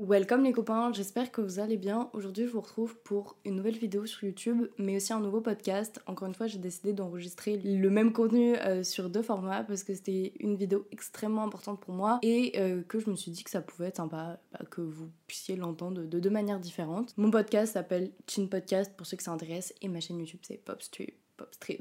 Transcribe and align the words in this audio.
Welcome 0.00 0.44
les 0.44 0.52
copains, 0.52 0.92
j'espère 0.92 1.32
que 1.32 1.40
vous 1.40 1.58
allez 1.58 1.76
bien. 1.76 2.08
Aujourd'hui 2.12 2.46
je 2.46 2.52
vous 2.52 2.60
retrouve 2.60 2.96
pour 3.00 3.36
une 3.44 3.56
nouvelle 3.56 3.76
vidéo 3.76 4.06
sur 4.06 4.22
YouTube, 4.22 4.68
mais 4.78 4.94
aussi 4.94 5.12
un 5.12 5.18
nouveau 5.18 5.40
podcast. 5.40 6.00
Encore 6.06 6.28
une 6.28 6.36
fois 6.36 6.46
j'ai 6.46 6.60
décidé 6.60 6.92
d'enregistrer 6.92 7.56
le 7.56 7.90
même 7.90 8.12
contenu 8.12 8.54
euh, 8.58 8.84
sur 8.84 9.10
deux 9.10 9.22
formats 9.22 9.64
parce 9.64 9.82
que 9.82 9.96
c'était 9.96 10.34
une 10.38 10.54
vidéo 10.54 10.86
extrêmement 10.92 11.42
importante 11.42 11.80
pour 11.80 11.94
moi 11.94 12.20
et 12.22 12.52
euh, 12.60 12.84
que 12.84 13.00
je 13.00 13.10
me 13.10 13.16
suis 13.16 13.32
dit 13.32 13.42
que 13.42 13.50
ça 13.50 13.60
pouvait 13.60 13.88
être 13.88 13.96
sympa 13.96 14.38
bah, 14.52 14.60
que 14.70 14.82
vous 14.82 15.10
puissiez 15.26 15.56
l'entendre 15.56 16.04
de 16.04 16.20
deux 16.20 16.30
manières 16.30 16.60
différentes. 16.60 17.12
Mon 17.16 17.32
podcast 17.32 17.72
s'appelle 17.72 18.12
Chin 18.28 18.46
Podcast 18.46 18.92
pour 18.96 19.04
ceux 19.04 19.16
que 19.16 19.24
ça 19.24 19.32
intéresse 19.32 19.74
et 19.82 19.88
ma 19.88 19.98
chaîne 19.98 20.20
YouTube 20.20 20.42
c'est 20.44 20.64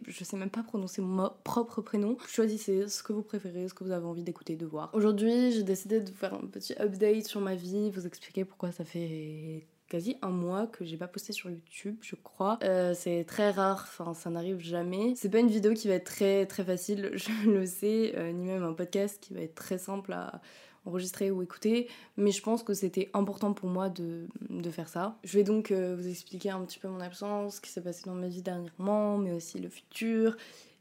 Je 0.08 0.24
sais 0.24 0.38
même 0.38 0.50
pas 0.50 0.64
prononcer 0.64 1.02
mon 1.02 1.32
propre 1.44 1.82
prénom. 1.82 2.18
Choisissez 2.28 2.88
ce 2.88 3.04
que 3.04 3.14
vous 3.14 3.24
préférez, 3.24 3.68
ce 3.68 3.74
que 3.74 3.84
vous 3.84 3.92
avez 3.92 4.06
envie 4.06 4.24
d'écouter, 4.24 4.56
de 4.56 4.66
voir. 4.66 4.90
Aujourd'hui, 4.94 5.52
j'ai 5.52 5.64
décidé 5.64 6.00
de 6.00 6.10
faire 6.10 6.34
un 6.34 6.48
petit 6.48 6.74
update 6.80 7.26
sur 7.26 7.42
ma 7.42 7.56
vie, 7.56 7.90
vous 7.92 8.06
expliquer 8.06 8.46
pourquoi 8.46 8.72
ça 8.72 8.84
fait 8.84 9.68
quasi 9.88 10.18
un 10.22 10.30
mois 10.30 10.68
que 10.68 10.86
j'ai 10.86 10.98
pas 10.98 11.08
posté 11.08 11.34
sur 11.34 11.50
YouTube, 11.50 11.98
je 12.02 12.16
crois. 12.16 12.60
Euh, 12.64 12.94
c'est 12.94 13.24
très 13.26 13.52
rare, 13.52 13.86
enfin 13.88 14.14
ça 14.14 14.30
n'arrive 14.30 14.60
jamais. 14.60 15.14
C'est 15.16 15.30
pas 15.30 15.40
une 15.40 15.48
vidéo 15.48 15.74
qui 15.74 15.88
va 15.88 15.96
être 15.96 16.06
très 16.06 16.46
très 16.46 16.64
facile, 16.64 17.12
je 17.14 17.50
le 17.50 17.66
sais, 17.66 18.14
euh, 18.16 18.32
ni 18.32 18.46
même 18.46 18.64
un 18.64 18.74
podcast 18.74 19.18
qui 19.22 19.34
va 19.34 19.42
être 19.42 19.56
très 19.56 19.78
simple 19.78 20.14
à 20.14 20.42
enregistrer 20.88 21.32
ou 21.32 21.42
écouter, 21.42 21.88
mais 22.16 22.32
je 22.32 22.42
pense 22.42 22.64
que 22.64 22.74
c'était 22.74 23.10
important 23.14 23.54
pour 23.54 23.70
moi 23.70 23.90
de, 23.90 24.28
faire 24.72 24.90
ça. 24.90 25.18
Je 25.24 25.38
vais 25.38 25.44
donc 25.44 25.72
euh, 25.72 25.96
vous 25.98 26.08
expliquer 26.08 26.50
un 26.50 26.62
petit 26.62 26.80
peu 26.80 26.88
mon 26.88 27.00
absence, 27.00 27.56
ce 27.56 27.62
qui 27.62 27.70
s'est 27.70 27.82
passé 27.82 28.04
dans 28.06 28.14
ma 28.14 28.28
vie 28.28 28.42
dernièrement, 28.42 29.18
mais 29.18 29.32
aussi 29.32 29.60
le 29.60 29.70
futur, 29.70 30.36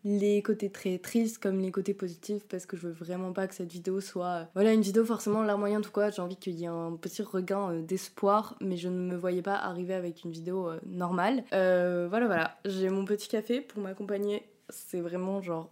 les 0.04 0.42
côtés 0.42 0.70
très 0.70 0.98
tristes 0.98 1.38
comme 1.38 1.60
les 1.60 1.70
côtés 1.70 1.94
positifs 1.94 2.44
parce 2.48 2.66
que 2.66 2.76
je 2.76 2.86
veux 2.86 2.92
vraiment 2.92 3.32
pas 3.32 3.48
que 3.48 3.54
cette 3.54 3.72
vidéo 3.72 4.00
soit 4.00 4.26
euh, 4.26 4.44
voilà 4.54 4.72
une 4.72 4.82
vidéo 4.82 5.04
forcément 5.04 5.42
larmoyante 5.42 5.82
tout 5.82 5.90
quoi 5.90 6.10
j'ai 6.10 6.22
envie 6.22 6.36
qu'il 6.36 6.54
y 6.54 6.62
ait 6.62 6.68
un 6.68 6.94
petit 6.94 7.22
regain 7.22 7.72
euh, 7.72 7.82
d'espoir 7.82 8.56
mais 8.60 8.76
je 8.76 8.88
ne 8.88 8.98
me 8.98 9.16
voyais 9.16 9.42
pas 9.42 9.56
arriver 9.56 9.94
avec 9.94 10.22
une 10.24 10.30
vidéo 10.30 10.70
normale. 10.86 11.44
Voilà 11.50 12.26
voilà. 12.26 12.56
J'ai 12.64 12.88
mon 12.88 13.04
petit 13.04 13.28
café 13.28 13.60
pour 13.60 13.82
m'accompagner. 13.82 14.48
C'est 14.68 15.00
vraiment 15.00 15.42
genre 15.42 15.70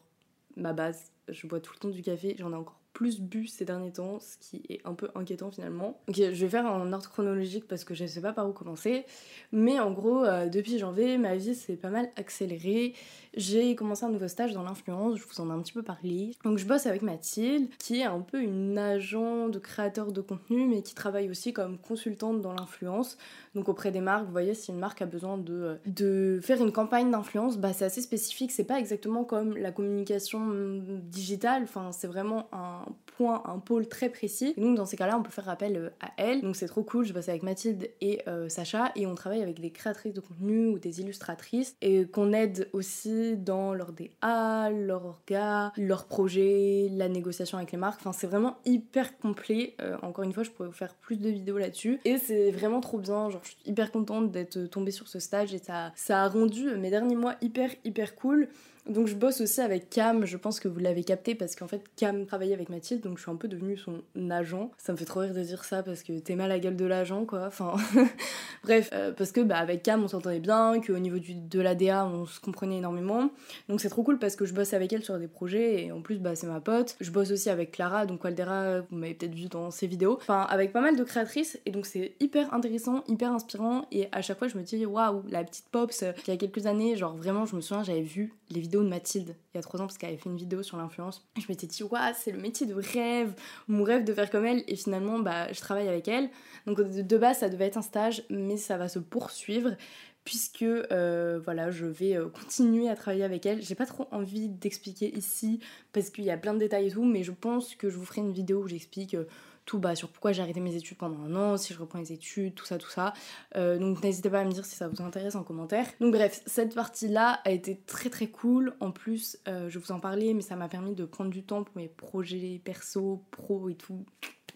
ma 0.56 0.72
base. 0.72 1.12
Je 1.28 1.46
bois 1.46 1.60
tout 1.60 1.72
le 1.74 1.78
temps 1.80 1.88
du 1.88 2.02
café 2.02 2.34
j'en 2.38 2.52
ai 2.52 2.56
encore 2.56 2.83
plus 2.94 3.20
bu 3.20 3.46
ces 3.46 3.64
derniers 3.64 3.92
temps, 3.92 4.18
ce 4.20 4.36
qui 4.38 4.62
est 4.70 4.80
un 4.86 4.94
peu 4.94 5.10
inquiétant 5.14 5.50
finalement. 5.50 5.98
Ok, 6.08 6.16
je 6.16 6.30
vais 6.30 6.48
faire 6.48 6.64
en 6.64 6.92
ordre 6.92 7.10
chronologique 7.10 7.66
parce 7.68 7.84
que 7.84 7.92
je 7.92 8.04
ne 8.04 8.08
sais 8.08 8.20
pas 8.20 8.32
par 8.32 8.48
où 8.48 8.52
commencer. 8.52 9.04
Mais 9.52 9.78
en 9.80 9.90
gros, 9.90 10.24
euh, 10.24 10.48
depuis 10.48 10.78
janvier, 10.78 11.18
ma 11.18 11.34
vie 11.34 11.54
s'est 11.54 11.76
pas 11.76 11.90
mal 11.90 12.08
accélérée. 12.16 12.94
J'ai 13.36 13.74
commencé 13.74 14.04
un 14.04 14.10
nouveau 14.10 14.28
stage 14.28 14.52
dans 14.52 14.62
l'influence, 14.62 15.18
je 15.18 15.24
vous 15.24 15.40
en 15.40 15.50
ai 15.50 15.52
un 15.52 15.60
petit 15.60 15.72
peu 15.72 15.82
parlé. 15.82 16.36
Donc 16.44 16.58
je 16.58 16.66
bosse 16.66 16.86
avec 16.86 17.02
Mathilde, 17.02 17.68
qui 17.78 18.00
est 18.00 18.04
un 18.04 18.20
peu 18.20 18.40
une 18.40 18.78
agent 18.78 19.48
de 19.48 19.58
créateur 19.58 20.12
de 20.12 20.20
contenu, 20.20 20.64
mais 20.66 20.82
qui 20.82 20.94
travaille 20.94 21.28
aussi 21.28 21.52
comme 21.52 21.78
consultante 21.78 22.40
dans 22.40 22.52
l'influence. 22.52 23.18
Donc 23.56 23.68
auprès 23.68 23.90
des 23.90 24.00
marques, 24.00 24.24
vous 24.24 24.32
voyez, 24.32 24.54
si 24.54 24.70
une 24.70 24.78
marque 24.78 25.02
a 25.02 25.06
besoin 25.06 25.36
de, 25.36 25.78
de 25.86 26.38
faire 26.42 26.62
une 26.62 26.70
campagne 26.70 27.10
d'influence, 27.10 27.58
bah 27.58 27.72
c'est 27.72 27.84
assez 27.84 28.02
spécifique. 28.02 28.52
C'est 28.52 28.64
pas 28.64 28.78
exactement 28.78 29.24
comme 29.24 29.56
la 29.56 29.72
communication 29.72 30.80
digitale, 31.10 31.64
enfin 31.64 31.90
c'est 31.90 32.06
vraiment 32.06 32.46
un 32.52 32.83
point, 33.16 33.42
un 33.46 33.58
pôle 33.58 33.88
très 33.88 34.08
précis. 34.08 34.54
Et 34.56 34.60
donc 34.60 34.76
dans 34.76 34.86
ces 34.86 34.96
cas-là, 34.96 35.16
on 35.18 35.22
peut 35.22 35.30
faire 35.30 35.48
appel 35.48 35.76
euh, 35.76 35.90
à 36.00 36.10
elle. 36.16 36.42
Donc 36.42 36.56
c'est 36.56 36.66
trop 36.66 36.82
cool, 36.82 37.04
je 37.04 37.12
bosse 37.12 37.28
avec 37.28 37.42
Mathilde 37.42 37.90
et 38.00 38.20
euh, 38.28 38.48
Sacha 38.48 38.92
et 38.96 39.06
on 39.06 39.14
travaille 39.14 39.42
avec 39.42 39.60
des 39.60 39.70
créatrices 39.70 40.14
de 40.14 40.20
contenu 40.20 40.68
ou 40.68 40.78
des 40.78 41.00
illustratrices 41.00 41.76
et 41.80 42.06
qu'on 42.06 42.32
aide 42.32 42.68
aussi 42.72 43.36
dans 43.36 43.74
leur 43.74 43.92
DA, 43.92 44.70
leur 44.70 45.06
orga, 45.06 45.72
leur 45.76 46.06
projet, 46.06 46.88
la 46.92 47.08
négociation 47.08 47.58
avec 47.58 47.72
les 47.72 47.78
marques. 47.78 48.00
Enfin 48.00 48.12
c'est 48.12 48.26
vraiment 48.26 48.56
hyper 48.64 49.18
complet. 49.18 49.74
Euh, 49.80 49.96
encore 50.02 50.24
une 50.24 50.32
fois, 50.32 50.42
je 50.42 50.50
pourrais 50.50 50.68
vous 50.68 50.74
faire 50.74 50.94
plus 50.94 51.18
de 51.18 51.28
vidéos 51.28 51.58
là-dessus. 51.58 52.00
Et 52.04 52.18
c'est 52.18 52.50
vraiment 52.50 52.80
trop 52.80 52.98
bien, 52.98 53.30
genre 53.30 53.42
je 53.42 53.50
suis 53.50 53.58
hyper 53.66 53.90
contente 53.90 54.30
d'être 54.30 54.58
tombée 54.66 54.90
sur 54.90 55.08
ce 55.08 55.18
stage 55.18 55.54
et 55.54 55.58
ça, 55.58 55.92
ça 55.94 56.22
a 56.22 56.28
rendu 56.28 56.76
mes 56.76 56.90
derniers 56.90 57.16
mois 57.16 57.34
hyper 57.40 57.70
hyper 57.84 58.14
cool. 58.14 58.48
Donc 58.88 59.06
je 59.06 59.14
bosse 59.14 59.40
aussi 59.40 59.62
avec 59.62 59.88
Cam, 59.88 60.26
je 60.26 60.36
pense 60.36 60.60
que 60.60 60.68
vous 60.68 60.78
l'avez 60.78 61.04
capté 61.04 61.34
parce 61.34 61.56
qu'en 61.56 61.66
fait 61.66 61.82
Cam 61.96 62.26
travaillait 62.26 62.52
avec 62.52 62.68
Mathilde 62.68 63.00
donc 63.00 63.16
je 63.16 63.22
suis 63.22 63.30
un 63.30 63.36
peu 63.36 63.48
devenue 63.48 63.78
son 63.78 64.02
agent. 64.30 64.70
Ça 64.76 64.92
me 64.92 64.98
fait 64.98 65.06
trop 65.06 65.20
rire 65.20 65.32
de 65.32 65.40
dire 65.40 65.64
ça 65.64 65.82
parce 65.82 66.02
que 66.02 66.18
t'es 66.18 66.36
mal 66.36 66.50
à 66.50 66.54
la 66.54 66.58
gueule 66.58 66.76
de 66.76 66.84
l'agent 66.84 67.24
quoi. 67.24 67.46
Enfin 67.46 67.76
bref, 68.62 68.90
euh, 68.92 69.12
parce 69.12 69.32
que 69.32 69.40
bah 69.40 69.56
avec 69.56 69.82
Cam 69.82 70.04
on 70.04 70.08
s'entendait 70.08 70.38
bien, 70.38 70.82
qu'au 70.82 70.98
niveau 70.98 71.18
du, 71.18 71.34
de 71.34 71.60
l'ADA 71.60 72.04
on 72.06 72.26
se 72.26 72.40
comprenait 72.40 72.76
énormément. 72.76 73.30
Donc 73.70 73.80
c'est 73.80 73.88
trop 73.88 74.02
cool 74.02 74.18
parce 74.18 74.36
que 74.36 74.44
je 74.44 74.52
bosse 74.52 74.74
avec 74.74 74.92
elle 74.92 75.02
sur 75.02 75.18
des 75.18 75.28
projets 75.28 75.84
et 75.84 75.92
en 75.92 76.02
plus 76.02 76.18
bah 76.18 76.34
c'est 76.34 76.46
ma 76.46 76.60
pote. 76.60 76.96
Je 77.00 77.10
bosse 77.10 77.30
aussi 77.30 77.48
avec 77.48 77.70
Clara, 77.70 78.04
donc 78.04 78.22
Waldera 78.22 78.80
vous 78.80 78.96
m'avez 78.96 79.14
peut-être 79.14 79.34
vu 79.34 79.46
dans 79.46 79.70
ses 79.70 79.86
vidéos. 79.86 80.18
Enfin 80.20 80.42
avec 80.50 80.74
pas 80.74 80.82
mal 80.82 80.94
de 80.94 81.04
créatrices 81.04 81.58
et 81.64 81.70
donc 81.70 81.86
c'est 81.86 82.12
hyper 82.20 82.52
intéressant, 82.52 83.02
hyper 83.08 83.32
inspirant 83.32 83.86
et 83.92 84.08
à 84.12 84.20
chaque 84.20 84.38
fois 84.38 84.48
je 84.48 84.58
me 84.58 84.62
dis 84.62 84.84
waouh 84.84 85.22
la 85.30 85.42
petite 85.42 85.64
Pops 85.72 86.02
euh, 86.02 86.12
il 86.26 86.30
y 86.30 86.34
a 86.34 86.36
quelques 86.36 86.66
années 86.66 86.96
genre 86.96 87.16
vraiment 87.16 87.46
je 87.46 87.56
me 87.56 87.62
souviens 87.62 87.82
j'avais 87.82 88.02
vu 88.02 88.34
les 88.50 88.60
vidéos 88.60 88.73
de 88.82 88.88
Mathilde 88.88 89.36
il 89.52 89.58
y 89.58 89.60
a 89.60 89.62
trois 89.62 89.80
ans 89.80 89.86
parce 89.86 89.98
qu'elle 89.98 90.10
avait 90.10 90.18
fait 90.18 90.28
une 90.28 90.36
vidéo 90.36 90.62
sur 90.62 90.76
l'influence. 90.76 91.24
Je 91.38 91.44
m'étais 91.48 91.66
dit, 91.66 91.84
waouh, 91.84 92.12
c'est 92.16 92.32
le 92.32 92.40
métier 92.40 92.66
de 92.66 92.74
rêve, 92.74 93.32
mon 93.68 93.84
rêve 93.84 94.04
de 94.04 94.12
faire 94.12 94.30
comme 94.30 94.44
elle. 94.44 94.64
Et 94.66 94.74
finalement, 94.74 95.20
bah, 95.20 95.52
je 95.52 95.60
travaille 95.60 95.88
avec 95.88 96.08
elle. 96.08 96.28
Donc 96.66 96.80
de 96.80 97.16
base, 97.18 97.38
ça 97.38 97.48
devait 97.48 97.66
être 97.66 97.76
un 97.76 97.82
stage, 97.82 98.24
mais 98.30 98.56
ça 98.56 98.76
va 98.76 98.88
se 98.88 98.98
poursuivre 98.98 99.76
puisque 100.24 100.62
euh, 100.62 101.38
voilà, 101.44 101.70
je 101.70 101.86
vais 101.86 102.16
euh, 102.16 102.28
continuer 102.28 102.88
à 102.88 102.96
travailler 102.96 103.24
avec 103.24 103.44
elle. 103.46 103.62
J'ai 103.62 103.74
pas 103.74 103.86
trop 103.86 104.08
envie 104.10 104.48
d'expliquer 104.48 105.14
ici 105.16 105.60
parce 105.92 106.10
qu'il 106.10 106.24
y 106.24 106.30
a 106.30 106.38
plein 106.38 106.54
de 106.54 106.58
détails 106.58 106.88
et 106.88 106.90
tout, 106.90 107.04
mais 107.04 107.22
je 107.22 107.32
pense 107.32 107.74
que 107.74 107.90
je 107.90 107.96
vous 107.96 108.06
ferai 108.06 108.22
une 108.22 108.32
vidéo 108.32 108.62
où 108.62 108.68
j'explique. 108.68 109.14
Euh, 109.14 109.24
tout 109.64 109.78
bas 109.78 109.94
sur 109.94 110.08
pourquoi 110.08 110.32
j'ai 110.32 110.42
arrêté 110.42 110.60
mes 110.60 110.74
études 110.74 110.98
pendant 110.98 111.20
un 111.20 111.34
an, 111.34 111.56
si 111.56 111.72
je 111.72 111.78
reprends 111.78 111.98
les 111.98 112.12
études, 112.12 112.54
tout 112.54 112.64
ça, 112.64 112.78
tout 112.78 112.90
ça. 112.90 113.12
Euh, 113.56 113.78
donc 113.78 114.02
n'hésitez 114.02 114.30
pas 114.30 114.40
à 114.40 114.44
me 114.44 114.50
dire 114.50 114.64
si 114.64 114.76
ça 114.76 114.88
vous 114.88 115.02
intéresse 115.02 115.34
en 115.34 115.42
commentaire. 115.42 115.86
Donc 116.00 116.12
bref, 116.12 116.42
cette 116.46 116.74
partie-là 116.74 117.40
a 117.44 117.50
été 117.50 117.80
très 117.86 118.10
très 118.10 118.26
cool. 118.28 118.74
En 118.80 118.90
plus, 118.90 119.38
euh, 119.48 119.68
je 119.68 119.78
vous 119.78 119.92
en 119.92 120.00
parlais, 120.00 120.34
mais 120.34 120.42
ça 120.42 120.56
m'a 120.56 120.68
permis 120.68 120.94
de 120.94 121.04
prendre 121.04 121.30
du 121.30 121.42
temps 121.42 121.64
pour 121.64 121.76
mes 121.76 121.88
projets 121.88 122.60
perso, 122.64 123.22
pro 123.30 123.68
et 123.68 123.74
tout 123.74 124.04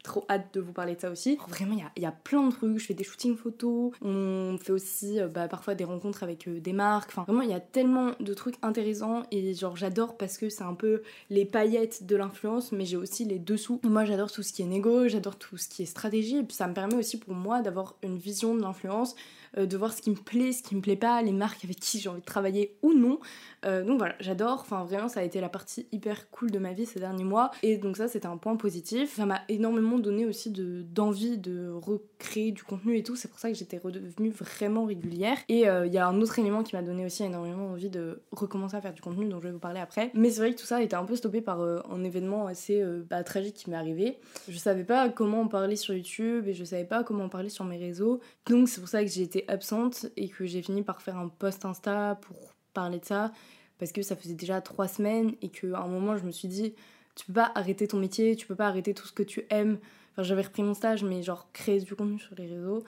trop 0.09 0.25
hâte 0.29 0.55
de 0.55 0.61
vous 0.61 0.73
parler 0.73 0.95
de 0.95 1.01
ça 1.01 1.11
aussi. 1.11 1.39
Vraiment, 1.49 1.77
il 1.97 2.03
y 2.03 2.07
a, 2.07 2.13
plein 2.13 2.47
de 2.47 2.53
trucs. 2.53 2.79
Je 2.79 2.87
fais 2.87 2.95
des 2.95 3.05
shootings 3.05 3.37
photos. 3.37 3.93
On 4.03 4.57
fait 4.59 4.73
aussi 4.73 5.21
euh, 5.21 5.29
bah, 5.29 5.49
parfois 5.49 5.75
des 5.75 5.85
rencontres 5.85 6.23
avec 6.23 6.49
des 6.49 6.73
marques. 6.73 7.11
Enfin, 7.11 7.25
vraiment, 7.25 7.43
il 7.43 7.51
y 7.51 7.55
a 7.55 7.61
tellement 7.61 8.13
de 8.19 8.35
trucs 8.35 8.57
intéressants. 8.63 9.23
Et 9.31 9.55
genre, 9.55 9.77
j'adore 9.77 10.17
parce 10.17 10.39
que 10.39 10.49
c'est 10.49 10.65
un 10.65 10.75
peu 10.75 11.03
les 11.31 11.45
paillettes 11.45 12.07
de 12.07 12.17
l'influence, 12.17 12.73
mais 12.73 12.85
j'ai 12.85 12.97
aussi 12.97 13.25
les 13.25 13.39
dessous. 13.39 13.81
Moi, 13.85 14.05
j'adore 14.05 14.33
tout 14.33 14.43
ce 14.43 14.53
qui 14.53 14.63
est 14.63 14.67
négo, 14.67 14.98
j'adore 15.07 15.37
tout 15.37 15.57
ce 15.57 15.69
qui 15.69 15.83
est 15.83 15.87
stratégie. 15.87 16.39
Et 16.39 16.43
puis, 16.43 16.57
ça 16.57 16.67
me 16.67 16.75
permet 16.75 16.95
aussi 16.95 17.19
pour 17.19 17.35
moi 17.35 17.61
d'avoir 17.61 17.95
une 18.03 18.19
vision 18.19 18.57
de 18.57 18.63
l'influence 18.63 19.15
euh, 19.57 19.67
de 19.67 19.77
voir 19.77 19.93
ce 19.93 20.03
qui 20.03 20.11
me 20.11 20.17
plaît, 20.17 20.53
ce 20.53 20.63
qui 20.63 20.77
me 20.77 20.81
plaît 20.81 20.97
pas, 20.97 21.23
les 21.23 21.33
marques 21.33 21.65
avec 21.65 21.79
qui 21.79 22.01
j'ai 22.01 22.09
envie 22.09 22.21
de 22.21 22.27
travailler 22.27 22.77
ou 22.83 22.93
non. 22.93 23.19
Euh, 23.65 23.85
donc 23.85 23.99
voilà, 23.99 24.15
j'adore. 24.21 24.59
Enfin, 24.61 24.85
vraiment, 24.85 25.09
ça 25.09 25.21
a 25.21 25.23
été 25.23 25.41
la 25.41 25.49
partie 25.49 25.87
hyper 25.93 26.31
cool 26.31 26.51
de 26.51 26.59
ma 26.59 26.73
vie 26.73 26.87
ces 26.87 27.01
derniers 27.01 27.25
mois. 27.25 27.51
Et 27.63 27.77
donc, 27.77 27.97
ça, 27.97 28.09
c'était 28.09 28.27
un 28.27 28.37
point 28.37 28.57
positif. 28.57 29.15
Ça 29.15 29.27
m'a 29.27 29.41
énormément 29.49 29.99
donné 29.99 30.27
aussi 30.27 30.51
d'envie 30.51 31.39
de, 31.39 31.71
recréer 31.71 32.53
du 32.53 32.63
contenu 32.63 32.97
et 32.97 33.03
tout. 33.03 33.17
C'est 33.17 33.29
pour 33.29 33.39
ça 33.39 33.49
que 33.49 33.57
j'étais 33.57 33.79
redevenue 33.79 34.31
vraiment 34.31 34.85
régulière. 34.85 35.39
Et 35.49 35.69
euh, 35.69 35.87
il 35.87 35.93
y 35.93 35.99
a 35.99 36.07
un 36.07 36.21
autre 36.21 36.39
élément 36.39 36.63
qui 36.63 36.77
m'a 36.77 36.83
donné 36.83 37.05
aussi 37.07 37.25
énormément 37.25 37.69
envie 37.69 37.91
de 37.91 38.23
recommencer 38.33 38.77
à 38.77 38.81
faire 38.81 38.95
du 38.95 39.01
contenu, 39.01 39.29
dont 39.29 39.41
je 39.41 39.49
vais 39.49 39.53
vous 39.53 39.59
parler 39.59 39.81
après. 39.81 40.11
Mais 40.15 40.31
c'est 40.31 40.41
vrai 40.41 40.55
que 40.55 40.61
tout 40.61 40.67
ça 40.67 40.77
a 40.77 40.83
été 40.83 40.97
un 40.97 41.05
peu 41.05 41.17
stoppé 41.17 41.41
par 41.41 41.61
un 41.61 42.05
événement 42.05 42.47
assez 42.47 42.83
bah, 43.09 43.23
tragique 43.25 43.55
qui 43.55 43.71
m'est 43.71 43.77
arrivé. 43.77 44.19
Je 44.49 44.59
savais 44.59 44.85
comment 45.15 45.43
en 45.43 45.49
parler 45.49 45.77
sur 45.77 45.95
YouTube 45.95 46.49
et 46.49 46.55
je 46.55 46.65
savais 46.65 46.85
pas 46.85 47.05
comment 47.05 47.25
en 47.25 47.29
parler 47.29 47.49
sur 47.49 47.65
mes 47.65 47.77
réseaux. 47.77 48.21
Donc, 48.47 48.69
c'est 48.69 48.81
pour 48.81 48.89
ça 48.89 49.05
que 49.05 49.11
j'ai 49.11 49.23
été 49.23 49.49
absente 49.49 50.07
et 50.17 50.29
que 50.29 50.47
j'ai 50.47 50.63
fini 50.63 50.83
par 50.83 51.03
faire 51.03 51.17
un 51.17 51.29
post 51.29 51.65
Insta 51.65 52.19
pour 52.21 52.55
parler 52.73 52.99
de 52.99 53.05
ça 53.05 53.33
parce 53.79 53.93
que 53.93 54.03
ça 54.03 54.17
faisait 54.17 54.35
déjà 54.35 54.61
trois 54.61 54.89
semaines 54.89 55.35
et 55.43 55.49
qu'à 55.49 55.79
un 55.79 55.89
moment 55.89 56.17
je 56.17 56.25
me 56.25 56.33
suis 56.33 56.49
dit 56.49 56.75
tu 57.15 57.27
peux 57.27 57.33
pas 57.33 57.53
arrêter 57.55 57.89
ton 57.89 57.99
métier, 57.99 58.37
tu 58.37 58.47
peux 58.47 58.55
pas 58.55 58.67
arrêter 58.67 58.95
tout 58.95 59.07
ce 59.07 59.13
que 59.13 59.23
tu 59.23 59.45
aimes. 59.51 59.79
Enfin 60.13 60.23
j'avais 60.23 60.43
repris 60.43 60.63
mon 60.63 60.75
stage 60.75 61.05
mais 61.05 61.23
genre 61.23 61.49
créer 61.53 61.81
du 61.81 61.95
contenu 61.95 62.19
sur 62.19 62.35
les 62.37 62.47
réseaux 62.47 62.85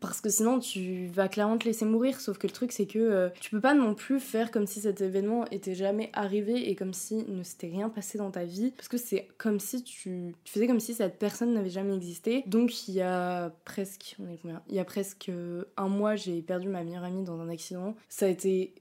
parce 0.00 0.20
que 0.20 0.30
sinon 0.30 0.58
tu 0.58 1.06
vas 1.08 1.28
clairement 1.28 1.58
te 1.58 1.64
laisser 1.64 1.84
mourir. 1.84 2.20
Sauf 2.20 2.38
que 2.38 2.46
le 2.46 2.52
truc 2.52 2.72
c'est 2.72 2.86
que 2.86 2.98
euh, 2.98 3.28
tu 3.40 3.50
peux 3.50 3.60
pas 3.60 3.74
non 3.74 3.94
plus 3.94 4.20
faire 4.20 4.50
comme 4.50 4.66
si 4.66 4.80
cet 4.80 5.00
événement 5.00 5.44
était 5.50 5.74
jamais 5.74 6.10
arrivé 6.12 6.70
et 6.70 6.74
comme 6.74 6.94
si 6.94 7.24
ne 7.28 7.42
s'était 7.42 7.68
rien 7.68 7.88
passé 7.88 8.18
dans 8.18 8.30
ta 8.30 8.44
vie. 8.44 8.72
Parce 8.76 8.88
que 8.88 8.98
c'est 8.98 9.28
comme 9.38 9.60
si 9.60 9.82
tu, 9.82 10.34
tu, 10.44 10.52
faisais 10.52 10.66
comme 10.66 10.80
si 10.80 10.94
cette 10.94 11.18
personne 11.18 11.54
n'avait 11.54 11.70
jamais 11.70 11.94
existé. 11.94 12.44
Donc 12.46 12.88
il 12.88 12.94
y 12.94 13.02
a 13.02 13.50
presque 13.64 14.16
on 14.18 14.28
est 14.28 14.38
combien? 14.40 14.62
Il 14.68 14.74
y 14.74 14.80
a 14.80 14.84
presque 14.84 15.30
un 15.76 15.88
mois 15.88 16.16
j'ai 16.16 16.42
perdu 16.42 16.68
ma 16.68 16.82
meilleure 16.84 17.04
amie 17.04 17.24
dans 17.24 17.40
un 17.40 17.48
accident. 17.48 17.94
Ça 18.08 18.26
a 18.26 18.28
été 18.28 18.74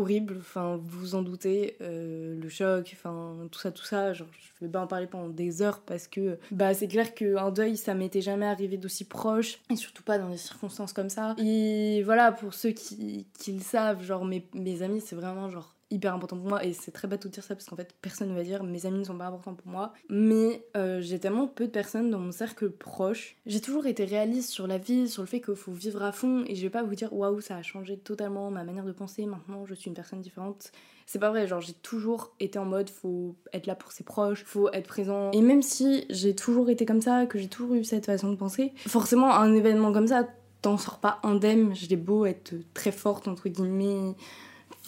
horrible, 0.00 0.40
vous 0.54 0.78
vous 0.82 1.14
en 1.14 1.22
doutez, 1.22 1.76
euh, 1.80 2.38
le 2.40 2.48
choc, 2.48 2.90
enfin 2.92 3.36
tout 3.50 3.58
ça, 3.58 3.70
tout 3.70 3.84
ça, 3.84 4.12
genre 4.12 4.28
je 4.32 4.64
vais 4.66 4.70
pas 4.70 4.80
en 4.80 4.86
parler 4.86 5.06
pendant 5.06 5.28
des 5.28 5.62
heures 5.62 5.80
parce 5.80 6.08
que 6.08 6.38
bah 6.50 6.74
c'est 6.74 6.88
clair 6.88 7.14
qu'un 7.14 7.50
deuil 7.50 7.76
ça 7.76 7.94
m'était 7.94 8.20
jamais 8.20 8.46
arrivé 8.46 8.76
d'aussi 8.76 9.04
proche 9.04 9.58
et 9.70 9.76
surtout 9.76 10.02
pas 10.02 10.18
dans 10.18 10.28
des 10.30 10.36
circonstances 10.36 10.92
comme 10.92 11.10
ça. 11.10 11.34
Et 11.38 12.02
voilà, 12.04 12.32
pour 12.32 12.54
ceux 12.54 12.70
qui, 12.70 13.26
qui 13.38 13.52
le 13.52 13.60
savent, 13.60 14.02
genre 14.02 14.24
mes, 14.24 14.46
mes 14.54 14.82
amis 14.82 15.00
c'est 15.00 15.16
vraiment 15.16 15.48
genre 15.50 15.74
hyper 15.90 16.14
important 16.14 16.36
pour 16.36 16.48
moi 16.48 16.64
et 16.64 16.72
c'est 16.72 16.92
très 16.92 17.08
bête 17.08 17.24
de 17.24 17.28
dire 17.28 17.42
ça 17.42 17.54
parce 17.54 17.66
qu'en 17.66 17.76
fait 17.76 17.94
personne 18.00 18.28
ne 18.30 18.34
va 18.34 18.42
dire 18.42 18.62
mes 18.62 18.86
amis 18.86 19.00
ne 19.00 19.04
sont 19.04 19.16
pas 19.16 19.26
importants 19.26 19.54
pour 19.54 19.66
moi 19.66 19.92
mais 20.08 20.64
euh, 20.76 21.00
j'ai 21.00 21.18
tellement 21.18 21.46
peu 21.46 21.66
de 21.66 21.70
personnes 21.70 22.10
dans 22.10 22.18
mon 22.18 22.32
cercle 22.32 22.70
proche. 22.70 23.36
J'ai 23.46 23.60
toujours 23.60 23.86
été 23.86 24.04
réaliste 24.04 24.50
sur 24.50 24.66
la 24.66 24.78
vie 24.78 25.08
sur 25.08 25.22
le 25.22 25.26
fait 25.26 25.40
qu'il 25.40 25.56
faut 25.56 25.72
vivre 25.72 26.02
à 26.02 26.12
fond 26.12 26.44
et 26.46 26.54
je 26.54 26.62
vais 26.62 26.70
pas 26.70 26.82
vous 26.82 26.94
dire 26.94 27.12
waouh 27.12 27.40
ça 27.40 27.56
a 27.56 27.62
changé 27.62 27.96
totalement 27.96 28.50
ma 28.50 28.64
manière 28.64 28.84
de 28.84 28.92
penser 28.92 29.26
maintenant 29.26 29.66
je 29.66 29.74
suis 29.74 29.88
une 29.88 29.94
personne 29.94 30.20
différente. 30.20 30.72
C'est 31.06 31.18
pas 31.18 31.30
vrai 31.30 31.48
genre 31.48 31.60
j'ai 31.60 31.72
toujours 31.72 32.32
été 32.38 32.58
en 32.58 32.64
mode 32.64 32.88
faut 32.88 33.34
être 33.52 33.66
là 33.66 33.74
pour 33.74 33.92
ses 33.92 34.04
proches 34.04 34.44
faut 34.44 34.70
être 34.72 34.86
présent. 34.86 35.32
Et 35.32 35.42
même 35.42 35.62
si 35.62 36.06
j'ai 36.08 36.34
toujours 36.34 36.70
été 36.70 36.86
comme 36.86 37.02
ça 37.02 37.26
que 37.26 37.38
j'ai 37.38 37.48
toujours 37.48 37.74
eu 37.74 37.84
cette 37.84 38.06
façon 38.06 38.30
de 38.30 38.36
penser 38.36 38.72
forcément 38.86 39.34
un 39.34 39.54
événement 39.54 39.92
comme 39.92 40.06
ça 40.06 40.28
t'en 40.62 40.76
sors 40.76 40.98
pas 40.98 41.20
indemne. 41.22 41.74
J'ai 41.74 41.96
beau 41.96 42.26
être 42.26 42.54
très 42.74 42.92
forte 42.92 43.28
entre 43.28 43.48
guillemets 43.48 44.14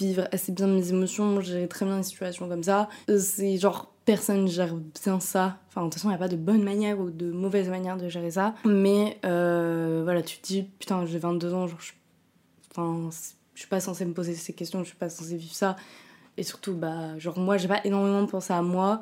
vivre 0.06 0.28
assez 0.32 0.52
bien 0.52 0.66
mes 0.66 0.90
émotions, 0.90 1.40
gérer 1.40 1.68
très 1.68 1.84
bien 1.84 1.96
les 1.96 2.02
situations 2.02 2.48
comme 2.48 2.62
ça. 2.62 2.88
C'est 3.18 3.56
genre 3.56 3.92
personne 4.04 4.48
gère 4.48 4.74
bien 4.74 5.20
ça. 5.20 5.58
Enfin, 5.68 5.82
de 5.82 5.86
toute 5.86 5.94
façon, 5.94 6.08
il 6.08 6.10
n'y 6.10 6.16
a 6.16 6.18
pas 6.18 6.28
de 6.28 6.36
bonne 6.36 6.62
manière 6.62 6.98
ou 6.98 7.10
de 7.10 7.30
mauvaise 7.30 7.68
manière 7.68 7.96
de 7.96 8.08
gérer 8.08 8.32
ça. 8.32 8.54
Mais 8.64 9.18
euh, 9.24 10.00
voilà, 10.04 10.22
tu 10.22 10.38
te 10.38 10.46
dis, 10.46 10.62
putain, 10.78 11.06
j'ai 11.06 11.18
22 11.18 11.54
ans, 11.54 11.66
genre, 11.66 11.80
je, 11.80 11.92
enfin, 12.70 13.10
suis 13.54 13.68
pas 13.68 13.80
censée 13.80 14.04
me 14.04 14.12
poser 14.12 14.34
ces 14.34 14.52
questions, 14.52 14.80
je 14.80 14.88
suis 14.88 14.96
pas 14.96 15.08
censée 15.08 15.36
vivre 15.36 15.54
ça. 15.54 15.76
Et 16.36 16.42
surtout, 16.42 16.74
bah, 16.74 17.18
genre, 17.18 17.38
moi, 17.38 17.56
j'ai 17.58 17.68
pas 17.68 17.80
énormément 17.84 18.26
pensé 18.26 18.52
à 18.52 18.62
moi, 18.62 19.00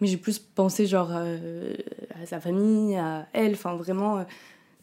mais 0.00 0.06
j'ai 0.06 0.16
plus 0.16 0.38
pensé, 0.38 0.86
genre, 0.86 1.10
euh, 1.12 1.74
à 2.20 2.26
sa 2.26 2.40
famille, 2.40 2.96
à 2.96 3.26
elle. 3.32 3.52
Enfin, 3.52 3.74
vraiment, 3.76 4.18
euh, 4.18 4.24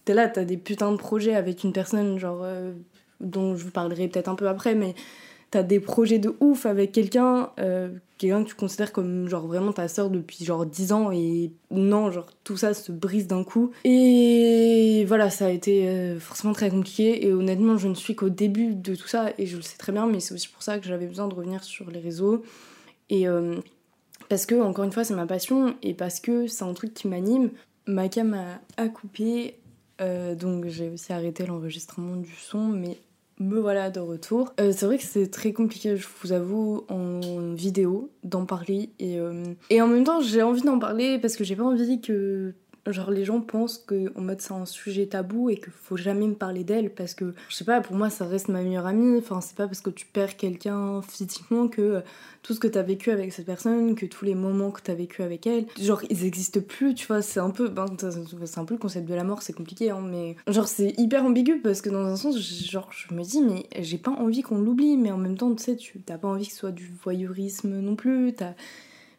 t'es 0.03 0.13
là, 0.13 0.27
t'as 0.27 0.43
des 0.43 0.57
putains 0.57 0.91
de 0.91 0.97
projets 0.97 1.35
avec 1.35 1.63
une 1.63 1.73
personne, 1.73 2.19
genre, 2.19 2.45
dont 3.19 3.55
je 3.55 3.63
vous 3.63 3.71
parlerai 3.71 4.07
peut-être 4.07 4.27
un 4.27 4.35
peu 4.35 4.47
après, 4.47 4.75
mais 4.75 4.93
t'as 5.51 5.63
des 5.63 5.79
projets 5.79 6.19
de 6.19 6.35
ouf 6.39 6.65
avec 6.65 6.91
quelqu'un, 6.91 7.51
euh, 7.59 7.89
quelqu'un 8.17 8.43
que 8.43 8.49
tu 8.49 8.55
considères 8.55 8.91
comme 8.91 9.27
genre 9.29 9.47
vraiment 9.47 9.71
ta 9.71 9.87
soeur 9.87 10.09
depuis 10.09 10.43
genre 10.43 10.65
10 10.65 10.91
ans 10.91 11.11
et 11.11 11.51
non, 11.71 12.11
genre 12.11 12.27
tout 12.43 12.57
ça 12.57 12.73
se 12.73 12.91
brise 12.91 13.27
d'un 13.27 13.43
coup. 13.43 13.71
Et 13.83 15.05
voilà, 15.07 15.29
ça 15.29 15.47
a 15.47 15.49
été 15.49 15.87
euh, 15.87 16.19
forcément 16.19 16.53
très 16.53 16.69
compliqué 16.69 17.25
et 17.25 17.33
honnêtement, 17.33 17.77
je 17.77 17.87
ne 17.87 17.93
suis 17.93 18.15
qu'au 18.15 18.29
début 18.29 18.75
de 18.75 18.95
tout 18.95 19.07
ça 19.07 19.31
et 19.37 19.45
je 19.45 19.55
le 19.57 19.61
sais 19.61 19.77
très 19.77 19.91
bien, 19.91 20.07
mais 20.07 20.19
c'est 20.19 20.33
aussi 20.33 20.49
pour 20.49 20.63
ça 20.63 20.79
que 20.79 20.85
j'avais 20.85 21.07
besoin 21.07 21.27
de 21.27 21.35
revenir 21.35 21.63
sur 21.63 21.89
les 21.89 21.99
réseaux. 21.99 22.43
Et 23.09 23.27
euh, 23.27 23.55
parce 24.29 24.45
que, 24.45 24.55
encore 24.55 24.83
une 24.85 24.91
fois, 24.91 25.03
c'est 25.03 25.15
ma 25.15 25.27
passion 25.27 25.75
et 25.83 25.93
parce 25.93 26.19
que 26.19 26.47
c'est 26.47 26.63
un 26.63 26.73
truc 26.73 26.93
qui 26.93 27.07
m'anime. 27.07 27.51
Ma 27.87 28.09
cam 28.09 28.35
a 28.77 28.87
coupé, 28.87 29.59
donc 29.99 30.65
j'ai 30.65 30.89
aussi 30.89 31.13
arrêté 31.13 31.45
l'enregistrement 31.45 32.15
du 32.15 32.33
son, 32.33 32.67
mais 32.67 32.97
me 33.39 33.59
voilà 33.59 33.89
de 33.89 33.99
retour. 33.99 34.53
Euh, 34.59 34.71
c'est 34.75 34.85
vrai 34.85 34.97
que 34.97 35.03
c'est 35.03 35.29
très 35.29 35.53
compliqué, 35.53 35.97
je 35.97 36.07
vous 36.21 36.31
avoue, 36.31 36.85
en 36.89 37.53
vidéo, 37.53 38.11
d'en 38.23 38.45
parler. 38.45 38.89
Et, 38.99 39.19
euh, 39.19 39.43
et 39.69 39.81
en 39.81 39.87
même 39.87 40.03
temps, 40.03 40.21
j'ai 40.21 40.41
envie 40.41 40.61
d'en 40.61 40.79
parler 40.79 41.19
parce 41.19 41.35
que 41.35 41.43
j'ai 41.43 41.55
pas 41.55 41.63
envie 41.63 42.01
que 42.01 42.53
genre 42.91 43.11
les 43.11 43.25
gens 43.25 43.41
pensent 43.41 43.77
qu'en 43.77 44.21
mode 44.21 44.41
c'est 44.41 44.53
un 44.53 44.65
sujet 44.65 45.07
tabou 45.07 45.49
et 45.49 45.57
qu'il 45.57 45.71
faut 45.71 45.97
jamais 45.97 46.27
me 46.27 46.35
parler 46.35 46.63
d'elle 46.63 46.93
parce 46.93 47.13
que 47.13 47.33
je 47.49 47.55
sais 47.55 47.65
pas 47.65 47.81
pour 47.81 47.95
moi 47.95 48.09
ça 48.09 48.25
reste 48.25 48.49
ma 48.49 48.61
meilleure 48.61 48.85
amie. 48.85 49.17
Enfin 49.17 49.41
c'est 49.41 49.55
pas 49.55 49.65
parce 49.65 49.81
que 49.81 49.89
tu 49.89 50.05
perds 50.05 50.37
quelqu'un 50.37 51.01
physiquement 51.01 51.67
que 51.67 51.81
euh, 51.81 52.01
tout 52.43 52.53
ce 52.53 52.59
que 52.59 52.67
t'as 52.67 52.83
vécu 52.83 53.11
avec 53.11 53.33
cette 53.33 53.45
personne 53.45 53.95
que 53.95 54.05
tous 54.05 54.25
les 54.25 54.35
moments 54.35 54.71
que 54.71 54.81
t'as 54.81 54.93
vécu 54.93 55.23
avec 55.23 55.47
elle 55.47 55.65
genre 55.79 56.01
ils 56.09 56.25
existent 56.25 56.61
plus 56.61 56.93
tu 56.93 57.07
vois. 57.07 57.21
C'est 57.21 57.39
un 57.39 57.49
peu 57.49 57.69
ben, 57.69 57.85
c'est 57.97 58.59
un 58.59 58.65
peu 58.65 58.75
le 58.75 58.79
concept 58.79 59.07
de 59.07 59.15
la 59.15 59.23
mort 59.23 59.41
c'est 59.41 59.53
compliqué 59.53 59.89
hein, 59.89 60.01
mais 60.01 60.35
genre 60.47 60.67
c'est 60.67 60.93
hyper 60.97 61.25
ambigu 61.25 61.59
parce 61.61 61.81
que 61.81 61.89
dans 61.89 62.05
un 62.05 62.15
sens 62.15 62.37
genre 62.37 62.89
je 62.91 63.13
me 63.13 63.23
dis 63.23 63.41
mais 63.41 63.65
j'ai 63.79 63.97
pas 63.97 64.11
envie 64.11 64.41
qu'on 64.41 64.59
l'oublie 64.59 64.97
mais 64.97 65.11
en 65.11 65.17
même 65.17 65.37
temps 65.37 65.53
tu 65.53 65.63
sais 65.63 65.75
tu 65.75 65.99
t'as 66.01 66.17
pas 66.17 66.27
envie 66.27 66.47
que 66.47 66.53
ce 66.53 66.59
soit 66.59 66.71
du 66.71 66.91
voyeurisme 67.03 67.79
non 67.79 67.95
plus 67.95 68.33
t'as 68.33 68.53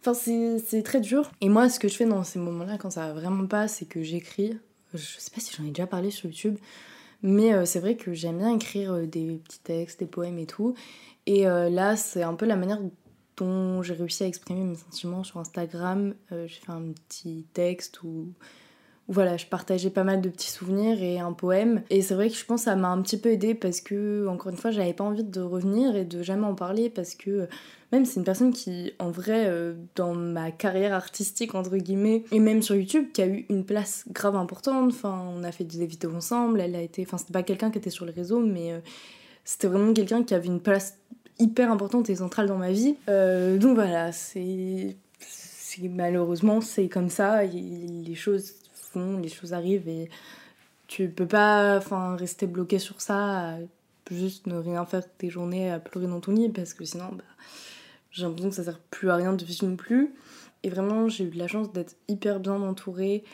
Enfin, 0.06 0.58
c'est 0.64 0.82
très 0.84 1.00
dur. 1.00 1.32
Et 1.40 1.48
moi, 1.48 1.68
ce 1.68 1.80
que 1.80 1.88
je 1.88 1.96
fais 1.96 2.04
dans 2.04 2.22
ces 2.22 2.38
moments-là, 2.38 2.78
quand 2.78 2.90
ça 2.90 3.08
va 3.08 3.12
vraiment 3.12 3.46
pas, 3.48 3.66
c'est 3.66 3.86
que 3.86 4.04
j'écris. 4.04 4.56
Je 4.94 4.98
sais 5.00 5.32
pas 5.34 5.40
si 5.40 5.52
j'en 5.56 5.64
ai 5.64 5.70
déjà 5.70 5.88
parlé 5.88 6.12
sur 6.12 6.26
YouTube, 6.26 6.58
mais 7.22 7.52
euh, 7.52 7.64
c'est 7.64 7.80
vrai 7.80 7.96
que 7.96 8.14
j'aime 8.14 8.38
bien 8.38 8.54
écrire 8.54 8.92
euh, 8.92 9.06
des 9.06 9.40
petits 9.44 9.58
textes, 9.58 9.98
des 9.98 10.06
poèmes 10.06 10.38
et 10.38 10.46
tout. 10.46 10.74
Et 11.26 11.48
euh, 11.48 11.68
là, 11.68 11.96
c'est 11.96 12.22
un 12.22 12.34
peu 12.34 12.46
la 12.46 12.54
manière 12.54 12.78
dont 13.36 13.82
j'ai 13.82 13.94
réussi 13.94 14.22
à 14.22 14.28
exprimer 14.28 14.62
mes 14.62 14.76
sentiments 14.76 15.24
sur 15.24 15.40
Instagram. 15.40 16.14
j'ai 16.30 16.60
fait 16.60 16.72
un 16.72 16.92
petit 16.92 17.44
texte 17.52 18.00
où 18.04 18.32
voilà, 19.08 19.36
je 19.36 19.46
partageais 19.46 19.90
pas 19.90 20.02
mal 20.02 20.20
de 20.20 20.28
petits 20.28 20.50
souvenirs 20.50 21.00
et 21.00 21.20
un 21.20 21.32
poème. 21.32 21.82
Et 21.90 22.02
c'est 22.02 22.14
vrai 22.14 22.28
que 22.28 22.34
je 22.34 22.44
pense 22.44 22.62
que 22.62 22.64
ça 22.64 22.76
m'a 22.76 22.88
un 22.88 23.00
petit 23.02 23.18
peu 23.18 23.30
aidé 23.30 23.54
parce 23.54 23.80
que, 23.80 24.26
encore 24.26 24.50
une 24.50 24.58
fois, 24.58 24.72
j'avais 24.72 24.94
pas 24.94 25.04
envie 25.04 25.22
de 25.22 25.40
revenir 25.40 25.94
et 25.94 26.04
de 26.04 26.22
jamais 26.22 26.46
en 26.46 26.54
parler 26.54 26.90
parce 26.90 27.14
que 27.14 27.48
même 27.92 28.04
c'est 28.04 28.18
une 28.18 28.24
personne 28.24 28.52
qui, 28.52 28.92
en 28.98 29.10
vrai, 29.10 29.44
euh, 29.46 29.74
dans 29.94 30.14
ma 30.14 30.50
carrière 30.50 30.92
artistique, 30.92 31.54
entre 31.54 31.76
guillemets, 31.76 32.24
et 32.32 32.40
même 32.40 32.62
sur 32.62 32.74
YouTube, 32.74 33.06
qui 33.12 33.22
a 33.22 33.26
eu 33.26 33.46
une 33.48 33.64
place 33.64 34.04
grave 34.10 34.34
importante. 34.34 34.90
Enfin, 34.92 35.24
on 35.36 35.44
a 35.44 35.52
fait 35.52 35.64
des 35.64 35.86
vidéos 35.86 36.14
ensemble, 36.14 36.60
elle 36.60 36.74
a 36.74 36.82
été. 36.82 37.02
Enfin, 37.06 37.16
c'était 37.16 37.32
pas 37.32 37.44
quelqu'un 37.44 37.70
qui 37.70 37.78
était 37.78 37.90
sur 37.90 38.06
les 38.06 38.12
réseaux, 38.12 38.40
mais 38.40 38.72
euh, 38.72 38.80
c'était 39.44 39.68
vraiment 39.68 39.92
quelqu'un 39.92 40.24
qui 40.24 40.34
avait 40.34 40.48
une 40.48 40.60
place 40.60 40.98
hyper 41.38 41.70
importante 41.70 42.10
et 42.10 42.16
centrale 42.16 42.48
dans 42.48 42.58
ma 42.58 42.72
vie. 42.72 42.96
Euh, 43.08 43.56
donc 43.56 43.76
voilà, 43.76 44.10
c'est. 44.12 44.96
Malheureusement, 45.82 46.62
c'est 46.62 46.88
comme 46.88 47.10
ça, 47.10 47.44
les 47.44 48.14
choses 48.14 48.54
les 49.20 49.28
choses 49.28 49.52
arrivent 49.52 49.88
et 49.88 50.08
tu 50.86 51.08
peux 51.08 51.26
pas 51.26 51.78
enfin, 51.78 52.16
rester 52.16 52.46
bloqué 52.46 52.78
sur 52.78 53.00
ça, 53.00 53.56
juste 54.10 54.46
ne 54.46 54.56
rien 54.56 54.84
faire 54.84 55.02
tes 55.18 55.30
journées 55.30 55.70
à 55.70 55.78
pleurer 55.80 56.06
dans 56.06 56.20
ton 56.20 56.32
lit 56.32 56.48
parce 56.48 56.74
que 56.74 56.84
sinon 56.84 57.08
bah, 57.12 57.24
j'ai 58.10 58.22
l'impression 58.24 58.50
que 58.50 58.56
ça 58.56 58.64
sert 58.64 58.78
plus 58.78 59.10
à 59.10 59.16
rien 59.16 59.32
de 59.32 59.44
vivre 59.44 59.66
non 59.66 59.76
plus. 59.76 60.14
Et 60.62 60.70
vraiment, 60.70 61.08
j'ai 61.08 61.24
eu 61.24 61.30
de 61.30 61.38
la 61.38 61.46
chance 61.46 61.72
d'être 61.72 61.94
hyper 62.08 62.40
bien 62.40 62.54
entourée 62.54 63.24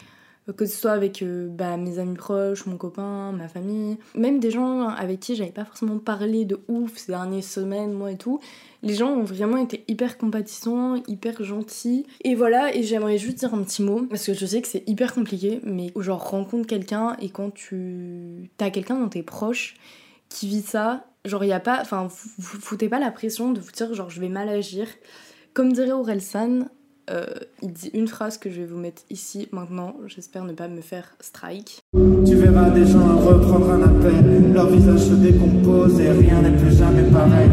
que 0.56 0.66
ce 0.66 0.76
soit 0.76 0.90
avec 0.90 1.22
euh, 1.22 1.48
bah, 1.48 1.76
mes 1.76 1.98
amis 2.00 2.16
proches, 2.16 2.66
mon 2.66 2.76
copain, 2.76 3.30
ma 3.32 3.46
famille, 3.46 3.96
même 4.16 4.40
des 4.40 4.50
gens 4.50 4.88
avec 4.88 5.20
qui 5.20 5.36
j'avais 5.36 5.52
pas 5.52 5.64
forcément 5.64 5.98
parlé 5.98 6.44
de 6.44 6.58
ouf 6.68 6.96
ces 6.96 7.12
dernières 7.12 7.44
semaines, 7.44 7.92
moi 7.92 8.10
et 8.10 8.16
tout. 8.16 8.40
Les 8.82 8.94
gens 8.94 9.10
ont 9.10 9.22
vraiment 9.22 9.56
été 9.56 9.84
hyper 9.86 10.18
compatissants, 10.18 10.96
hyper 11.06 11.44
gentils. 11.44 12.06
Et 12.24 12.34
voilà, 12.34 12.74
et 12.74 12.82
j'aimerais 12.82 13.18
juste 13.18 13.38
dire 13.38 13.54
un 13.54 13.62
petit 13.62 13.82
mot, 13.82 14.06
parce 14.10 14.26
que 14.26 14.34
je 14.34 14.44
sais 14.44 14.60
que 14.60 14.68
c'est 14.68 14.82
hyper 14.88 15.14
compliqué, 15.14 15.60
mais 15.62 15.92
genre 15.96 16.28
rencontre 16.30 16.66
quelqu'un 16.66 17.16
et 17.20 17.30
quand 17.30 17.54
tu 17.54 18.50
t'as 18.56 18.70
quelqu'un 18.70 18.98
dans 18.98 19.08
tes 19.08 19.22
proches 19.22 19.74
qui 20.28 20.48
vit 20.48 20.62
ça, 20.62 21.04
genre 21.24 21.44
y 21.44 21.52
a 21.52 21.60
pas, 21.60 21.78
enfin 21.80 22.08
vous 22.08 22.60
foutez 22.60 22.88
pas 22.88 22.98
la 22.98 23.12
pression 23.12 23.52
de 23.52 23.60
vous 23.60 23.70
dire 23.70 23.94
genre 23.94 24.10
je 24.10 24.20
vais 24.20 24.28
mal 24.28 24.48
agir. 24.48 24.88
Comme 25.54 25.72
dirait 25.72 25.92
Orelsan, 25.92 26.68
euh, 27.10 27.26
il 27.62 27.72
dit 27.72 27.90
une 27.94 28.08
phrase 28.08 28.38
que 28.38 28.50
je 28.50 28.60
vais 28.60 28.66
vous 28.66 28.78
mettre 28.78 29.02
ici 29.10 29.48
maintenant. 29.52 29.96
J'espère 30.06 30.44
ne 30.44 30.52
pas 30.52 30.68
me 30.68 30.80
faire 30.80 31.16
strike. 31.20 31.80
Tu 31.92 32.34
verras 32.36 32.70
des 32.70 32.86
gens 32.86 33.18
reprendre 33.18 33.70
un 33.70 33.82
appel. 33.82 34.52
Leur 34.52 34.68
visage 34.68 35.00
se 35.00 35.14
décompose 35.14 36.00
et 36.00 36.10
rien 36.10 36.42
n'est 36.42 36.56
plus 36.56 36.76
jamais 36.76 37.10
pareil. 37.10 37.50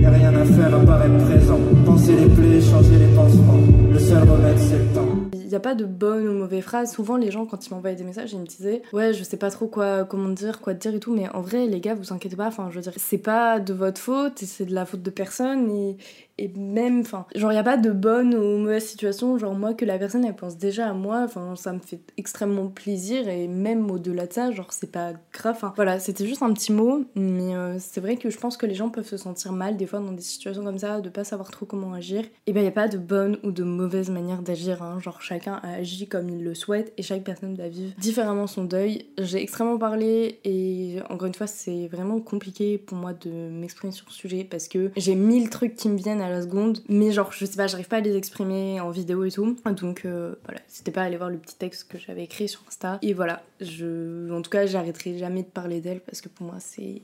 Y'a 0.00 0.10
rien 0.10 0.34
à 0.34 0.44
faire 0.44 0.74
à 0.74 0.84
part 0.84 1.04
être 1.04 1.24
présent. 1.24 1.60
Penser 1.84 2.16
les 2.16 2.28
plaies, 2.28 2.60
changer 2.60 2.98
les 2.98 3.14
pansements. 3.14 3.60
Le 3.92 3.98
seul 3.98 4.28
remède, 4.28 4.58
c'est 4.58 4.78
le 4.78 4.94
temps. 4.94 5.22
Il 5.34 5.46
n'y 5.48 5.54
a 5.54 5.60
pas 5.60 5.74
de 5.74 5.84
bonne 5.84 6.26
ou 6.26 6.32
mauvaise 6.32 6.62
phrase. 6.62 6.92
Souvent, 6.92 7.18
les 7.18 7.30
gens, 7.30 7.44
quand 7.44 7.66
ils 7.66 7.74
m'envoyaient 7.74 7.94
des 7.94 8.04
messages, 8.04 8.32
ils 8.32 8.38
me 8.38 8.46
disaient 8.46 8.80
Ouais, 8.94 9.12
je 9.12 9.22
sais 9.22 9.36
pas 9.36 9.50
trop 9.50 9.66
quoi, 9.66 10.04
comment 10.04 10.30
dire, 10.30 10.62
quoi 10.62 10.72
dire 10.72 10.94
et 10.94 10.98
tout. 10.98 11.14
Mais 11.14 11.28
en 11.28 11.42
vrai, 11.42 11.66
les 11.66 11.78
gars, 11.80 11.94
vous 11.94 12.12
inquiétez 12.12 12.36
pas. 12.36 12.46
Enfin, 12.46 12.68
je 12.70 12.76
veux 12.76 12.80
dire, 12.80 12.94
c'est 12.96 13.18
pas 13.18 13.60
de 13.60 13.74
votre 13.74 14.00
faute 14.00 14.38
c'est 14.38 14.64
de 14.64 14.74
la 14.74 14.86
faute 14.86 15.02
de 15.02 15.10
personne. 15.10 15.70
Et, 15.70 15.96
et 16.38 16.48
même, 16.48 17.00
enfin, 17.00 17.26
genre, 17.34 17.52
il 17.52 17.54
n'y 17.54 17.60
a 17.60 17.64
pas 17.64 17.76
de 17.76 17.90
bonne 17.90 18.34
ou 18.34 18.58
mauvaise 18.58 18.84
situation. 18.84 19.38
Genre, 19.38 19.54
moi, 19.54 19.74
que 19.74 19.84
la 19.84 19.98
personne, 19.98 20.24
elle 20.24 20.34
pense 20.34 20.56
déjà 20.56 20.88
à 20.88 20.92
moi, 20.92 21.22
enfin, 21.24 21.54
ça 21.56 21.72
me 21.72 21.78
fait 21.78 22.00
extrêmement 22.16 22.68
plaisir. 22.68 23.28
Et 23.28 23.48
même 23.48 23.90
au-delà 23.90 24.26
de 24.26 24.32
ça, 24.32 24.50
genre, 24.50 24.72
c'est 24.72 24.90
pas 24.90 25.12
grave. 25.32 25.54
Enfin, 25.56 25.72
voilà, 25.76 25.98
c'était 26.00 26.26
juste 26.26 26.42
un 26.42 26.52
petit 26.52 26.72
mot. 26.72 27.04
Mais 27.14 27.54
euh, 27.54 27.76
c'est 27.78 28.00
vrai 28.00 28.16
que 28.16 28.30
je 28.30 28.38
pense 28.38 28.56
que 28.56 28.66
les 28.66 28.74
gens 28.74 28.88
peuvent 28.88 29.06
se 29.06 29.16
sentir 29.16 29.52
mal 29.52 29.76
des 29.76 29.86
fois 29.86 30.00
dans 30.00 30.12
des 30.12 30.22
situations 30.22 30.64
comme 30.64 30.78
ça, 30.78 31.00
de 31.00 31.08
pas 31.08 31.24
savoir 31.24 31.50
trop 31.50 31.66
comment 31.66 31.92
agir. 31.92 32.24
Et 32.46 32.52
ben, 32.52 32.60
il 32.60 32.64
n'y 32.64 32.68
a 32.68 32.72
pas 32.72 32.88
de 32.88 32.98
bonne 32.98 33.38
ou 33.42 33.52
de 33.52 33.62
mauvaise 33.62 34.10
manière 34.10 34.42
d'agir. 34.42 34.82
Hein. 34.82 34.98
Genre, 35.00 35.20
chacun 35.20 35.60
a 35.62 35.74
agi 35.74 36.08
comme 36.08 36.28
il 36.28 36.42
le 36.42 36.54
souhaite 36.54 36.92
et 36.96 37.02
chaque 37.02 37.24
personne 37.24 37.54
doit 37.54 37.68
vivre 37.68 37.92
différemment 37.98 38.46
son 38.46 38.64
deuil. 38.64 39.06
J'ai 39.18 39.42
extrêmement 39.42 39.78
parlé 39.78 40.40
et 40.44 40.96
encore 41.10 41.26
une 41.26 41.34
fois, 41.34 41.46
c'est 41.46 41.88
vraiment 41.88 42.20
compliqué 42.20 42.78
pour 42.78 42.96
moi 42.96 43.12
de 43.12 43.30
m'exprimer 43.30 43.92
sur 43.92 44.10
ce 44.10 44.16
sujet 44.16 44.44
parce 44.44 44.68
que 44.68 44.90
j'ai 44.96 45.14
mille 45.14 45.50
trucs 45.50 45.76
qui 45.76 45.88
me 45.88 45.96
viennent 45.96 46.20
à 46.20 46.31
seconde, 46.40 46.78
mais 46.88 47.12
genre, 47.12 47.32
je 47.32 47.44
sais 47.44 47.56
pas, 47.56 47.66
j'arrive 47.66 47.88
pas 47.88 47.98
à 47.98 48.00
les 48.00 48.16
exprimer 48.16 48.80
en 48.80 48.90
vidéo 48.90 49.24
et 49.24 49.30
tout. 49.30 49.56
Donc 49.76 50.04
euh, 50.04 50.34
voilà, 50.44 50.60
n'hésitez 50.68 50.90
pas 50.90 51.02
à 51.02 51.04
aller 51.04 51.16
voir 51.16 51.28
le 51.28 51.38
petit 51.38 51.56
texte 51.56 51.90
que 51.90 51.98
j'avais 51.98 52.24
écrit 52.24 52.48
sur 52.48 52.62
Insta. 52.66 52.98
Et 53.02 53.12
voilà, 53.12 53.42
je, 53.60 54.32
en 54.32 54.40
tout 54.40 54.50
cas, 54.50 54.66
j'arrêterai 54.66 55.18
jamais 55.18 55.42
de 55.42 55.48
parler 55.48 55.80
d'elle 55.80 56.00
parce 56.00 56.20
que 56.20 56.28
pour 56.28 56.46
moi, 56.46 56.56
c'est 56.58 57.02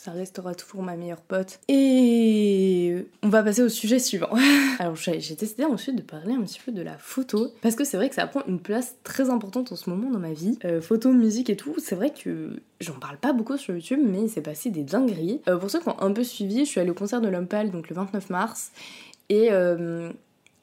ça 0.00 0.12
restera 0.12 0.54
toujours 0.54 0.82
ma 0.82 0.96
meilleure 0.96 1.20
pote. 1.20 1.60
On 3.22 3.28
va 3.28 3.42
passer 3.42 3.62
au 3.62 3.68
sujet 3.68 3.98
suivant. 3.98 4.30
Alors 4.78 4.96
j'ai 4.96 5.34
décidé 5.34 5.64
ensuite 5.64 5.96
de 5.96 6.02
parler 6.02 6.34
un 6.34 6.42
petit 6.42 6.60
peu 6.64 6.72
de 6.72 6.82
la 6.82 6.96
photo, 6.98 7.52
parce 7.62 7.74
que 7.74 7.84
c'est 7.84 7.96
vrai 7.96 8.08
que 8.08 8.14
ça 8.14 8.26
prend 8.26 8.42
une 8.46 8.60
place 8.60 8.96
très 9.04 9.30
importante 9.30 9.72
en 9.72 9.76
ce 9.76 9.90
moment 9.90 10.10
dans 10.10 10.18
ma 10.18 10.32
vie. 10.32 10.58
Euh, 10.64 10.80
photo, 10.80 11.12
musique 11.12 11.50
et 11.50 11.56
tout, 11.56 11.74
c'est 11.78 11.94
vrai 11.94 12.10
que 12.10 12.60
j'en 12.80 12.94
parle 12.94 13.18
pas 13.18 13.32
beaucoup 13.32 13.56
sur 13.56 13.74
YouTube, 13.74 14.00
mais 14.02 14.22
il 14.22 14.28
s'est 14.28 14.40
passé 14.40 14.70
des 14.70 14.82
dingueries. 14.82 15.40
Euh, 15.48 15.56
pour 15.56 15.70
ceux 15.70 15.80
qui 15.80 15.88
ont 15.88 16.00
un 16.00 16.12
peu 16.12 16.24
suivi, 16.24 16.60
je 16.60 16.70
suis 16.70 16.80
allée 16.80 16.90
au 16.90 16.94
concert 16.94 17.20
de 17.20 17.28
L'Homme 17.28 17.48
donc 17.72 17.88
le 17.88 17.96
29 17.96 18.30
mars, 18.30 18.72
et... 19.28 19.48
Euh, 19.50 20.10